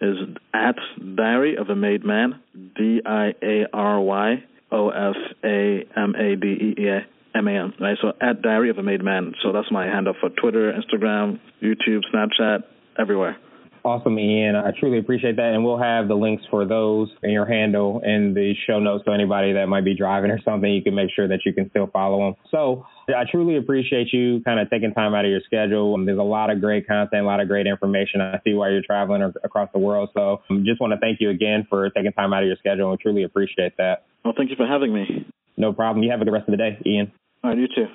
is 0.00 0.16
at 0.54 0.76
Diary 1.16 1.56
of 1.56 1.68
a 1.68 1.76
Made 1.76 2.04
Man, 2.04 2.40
D 2.76 3.00
I 3.04 3.34
A 3.42 3.66
R 3.72 4.00
Y 4.00 4.44
O 4.70 4.88
F 4.88 5.16
A 5.44 5.84
M 5.96 6.14
A 6.14 6.36
D 6.36 6.46
E 6.46 6.74
E 6.82 6.88
A 6.88 7.06
M 7.36 7.46
A 7.46 7.50
N. 7.50 7.74
Right, 7.78 7.98
so 8.00 8.12
at 8.20 8.40
Diary 8.40 8.70
of 8.70 8.78
a 8.78 8.82
Made 8.82 9.04
Man. 9.04 9.34
So 9.42 9.52
that's 9.52 9.70
my 9.70 9.84
handle 9.84 10.14
for 10.18 10.30
Twitter, 10.30 10.72
Instagram, 10.72 11.38
YouTube, 11.62 12.00
Snapchat, 12.12 12.64
everywhere. 12.98 13.36
Awesome, 13.84 14.16
Ian. 14.16 14.54
I 14.54 14.70
truly 14.78 14.98
appreciate 14.98 15.36
that. 15.36 15.54
And 15.54 15.64
we'll 15.64 15.78
have 15.78 16.06
the 16.06 16.14
links 16.14 16.44
for 16.50 16.64
those 16.64 17.08
in 17.22 17.30
your 17.30 17.46
handle 17.46 18.00
in 18.04 18.32
the 18.32 18.54
show 18.66 18.78
notes. 18.78 19.04
So 19.04 19.12
anybody 19.12 19.52
that 19.54 19.66
might 19.66 19.84
be 19.84 19.96
driving 19.96 20.30
or 20.30 20.40
something, 20.44 20.72
you 20.72 20.82
can 20.82 20.94
make 20.94 21.10
sure 21.14 21.26
that 21.26 21.40
you 21.44 21.52
can 21.52 21.68
still 21.70 21.88
follow 21.88 22.24
them. 22.24 22.34
So 22.50 22.86
I 23.08 23.24
truly 23.28 23.56
appreciate 23.56 24.12
you 24.12 24.40
kind 24.44 24.60
of 24.60 24.70
taking 24.70 24.94
time 24.94 25.14
out 25.14 25.24
of 25.24 25.30
your 25.32 25.40
schedule. 25.44 26.02
There's 26.04 26.18
a 26.18 26.22
lot 26.22 26.50
of 26.50 26.60
great 26.60 26.86
content, 26.86 27.22
a 27.22 27.26
lot 27.26 27.40
of 27.40 27.48
great 27.48 27.66
information. 27.66 28.20
I 28.20 28.40
see 28.44 28.54
why 28.54 28.70
you're 28.70 28.82
traveling 28.82 29.22
across 29.42 29.68
the 29.72 29.80
world. 29.80 30.10
So 30.14 30.42
I 30.48 30.52
um, 30.52 30.64
just 30.64 30.80
want 30.80 30.92
to 30.92 30.98
thank 30.98 31.20
you 31.20 31.30
again 31.30 31.66
for 31.68 31.90
taking 31.90 32.12
time 32.12 32.32
out 32.32 32.42
of 32.42 32.46
your 32.46 32.56
schedule 32.56 32.90
and 32.92 33.00
truly 33.00 33.24
appreciate 33.24 33.76
that. 33.78 34.04
Well, 34.24 34.34
thank 34.36 34.50
you 34.50 34.56
for 34.56 34.66
having 34.66 34.94
me. 34.94 35.26
No 35.56 35.72
problem. 35.72 36.04
You 36.04 36.10
have 36.12 36.20
a 36.20 36.24
good 36.24 36.32
rest 36.32 36.48
of 36.48 36.52
the 36.52 36.56
day, 36.56 36.78
Ian. 36.86 37.10
All 37.42 37.50
right, 37.50 37.58
you 37.58 37.66
too. 37.66 37.86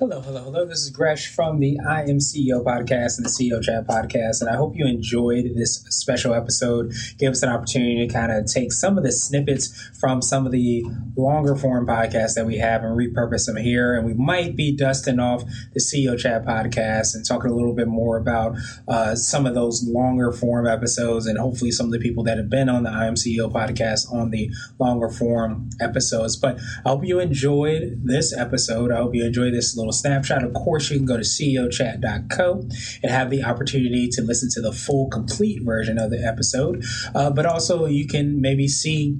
Hello, 0.00 0.20
hello, 0.20 0.44
hello. 0.44 0.64
This 0.64 0.84
is 0.84 0.90
Gresh 0.90 1.26
from 1.26 1.58
the 1.58 1.76
I 1.80 2.02
Am 2.02 2.18
CEO 2.18 2.62
podcast 2.62 3.16
and 3.16 3.26
the 3.26 3.30
CEO 3.30 3.60
Chat 3.60 3.84
podcast. 3.88 4.40
And 4.40 4.48
I 4.48 4.54
hope 4.54 4.76
you 4.76 4.86
enjoyed 4.86 5.46
this 5.56 5.82
special 5.90 6.34
episode. 6.34 6.92
Give 7.18 7.32
us 7.32 7.42
an 7.42 7.48
opportunity 7.48 8.06
to 8.06 8.12
kind 8.14 8.30
of 8.30 8.46
take 8.46 8.72
some 8.72 8.96
of 8.96 9.02
the 9.02 9.10
snippets 9.10 9.90
from 9.98 10.22
some 10.22 10.46
of 10.46 10.52
the 10.52 10.86
longer 11.16 11.56
form 11.56 11.84
podcasts 11.84 12.36
that 12.36 12.46
we 12.46 12.58
have 12.58 12.84
and 12.84 12.96
repurpose 12.96 13.46
them 13.46 13.56
here. 13.56 13.96
And 13.96 14.06
we 14.06 14.14
might 14.14 14.54
be 14.54 14.70
dusting 14.70 15.18
off 15.18 15.42
the 15.74 15.80
CEO 15.80 16.16
Chat 16.16 16.44
podcast 16.44 17.16
and 17.16 17.26
talking 17.26 17.50
a 17.50 17.54
little 17.54 17.74
bit 17.74 17.88
more 17.88 18.18
about 18.18 18.56
uh, 18.86 19.16
some 19.16 19.46
of 19.46 19.56
those 19.56 19.82
longer 19.84 20.30
form 20.30 20.68
episodes 20.68 21.26
and 21.26 21.36
hopefully 21.36 21.72
some 21.72 21.86
of 21.86 21.92
the 21.92 21.98
people 21.98 22.22
that 22.22 22.36
have 22.36 22.48
been 22.48 22.68
on 22.68 22.84
the 22.84 22.90
I 22.90 23.06
Am 23.06 23.16
CEO 23.16 23.50
podcast 23.50 24.12
on 24.12 24.30
the 24.30 24.48
longer 24.78 25.08
form 25.08 25.70
episodes. 25.80 26.36
But 26.36 26.60
I 26.86 26.90
hope 26.90 27.04
you 27.04 27.18
enjoyed 27.18 28.00
this 28.04 28.32
episode. 28.32 28.92
I 28.92 28.98
hope 28.98 29.16
you 29.16 29.24
enjoyed 29.24 29.54
this 29.54 29.76
little 29.76 29.87
little 29.88 29.98
snapshot. 29.98 30.44
Of 30.44 30.52
course, 30.54 30.90
you 30.90 30.98
can 30.98 31.06
go 31.06 31.16
to 31.16 31.22
ceochat.co 31.22 32.52
and 33.02 33.10
have 33.10 33.30
the 33.30 33.44
opportunity 33.44 34.08
to 34.08 34.22
listen 34.22 34.48
to 34.52 34.60
the 34.60 34.72
full, 34.72 35.08
complete 35.08 35.62
version 35.62 35.98
of 35.98 36.10
the 36.10 36.24
episode. 36.24 36.84
Uh, 37.14 37.30
but 37.30 37.46
also, 37.46 37.86
you 37.86 38.06
can 38.06 38.40
maybe 38.40 38.68
see 38.68 39.16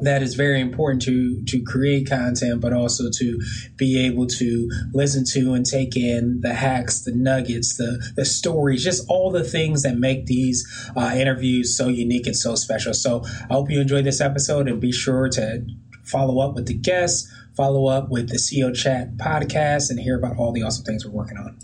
that 0.00 0.22
is 0.22 0.34
very 0.34 0.60
important 0.60 1.00
to 1.00 1.42
to 1.46 1.62
create 1.62 2.06
content 2.06 2.60
but 2.60 2.70
also 2.70 3.04
to 3.10 3.40
be 3.76 3.98
able 3.98 4.26
to 4.26 4.68
listen 4.92 5.24
to 5.24 5.54
and 5.54 5.64
take 5.64 5.96
in 5.96 6.38
the 6.42 6.52
hacks 6.52 7.00
the 7.04 7.12
nuggets 7.14 7.78
the 7.78 8.12
the 8.14 8.26
stories 8.26 8.84
just 8.84 9.08
all 9.08 9.30
the 9.30 9.42
things 9.42 9.84
that 9.84 9.96
make 9.96 10.26
these 10.26 10.66
uh, 10.98 11.12
interviews 11.16 11.74
so 11.74 11.88
unique 11.88 12.26
and 12.26 12.36
so 12.36 12.54
special 12.54 12.92
so 12.92 13.24
i 13.48 13.54
hope 13.54 13.70
you 13.70 13.80
enjoyed 13.80 14.04
this 14.04 14.20
episode 14.20 14.68
and 14.68 14.82
be 14.82 14.92
sure 14.92 15.30
to 15.30 15.64
follow 16.04 16.46
up 16.46 16.54
with 16.54 16.66
the 16.66 16.74
guests 16.74 17.32
follow 17.56 17.86
up 17.86 18.10
with 18.10 18.28
the 18.28 18.36
CEO 18.36 18.74
Chat 18.74 19.16
podcast 19.16 19.90
and 19.90 19.98
hear 19.98 20.18
about 20.18 20.36
all 20.36 20.52
the 20.52 20.62
awesome 20.62 20.84
things 20.84 21.06
we're 21.06 21.12
working 21.12 21.38
on. 21.38 21.58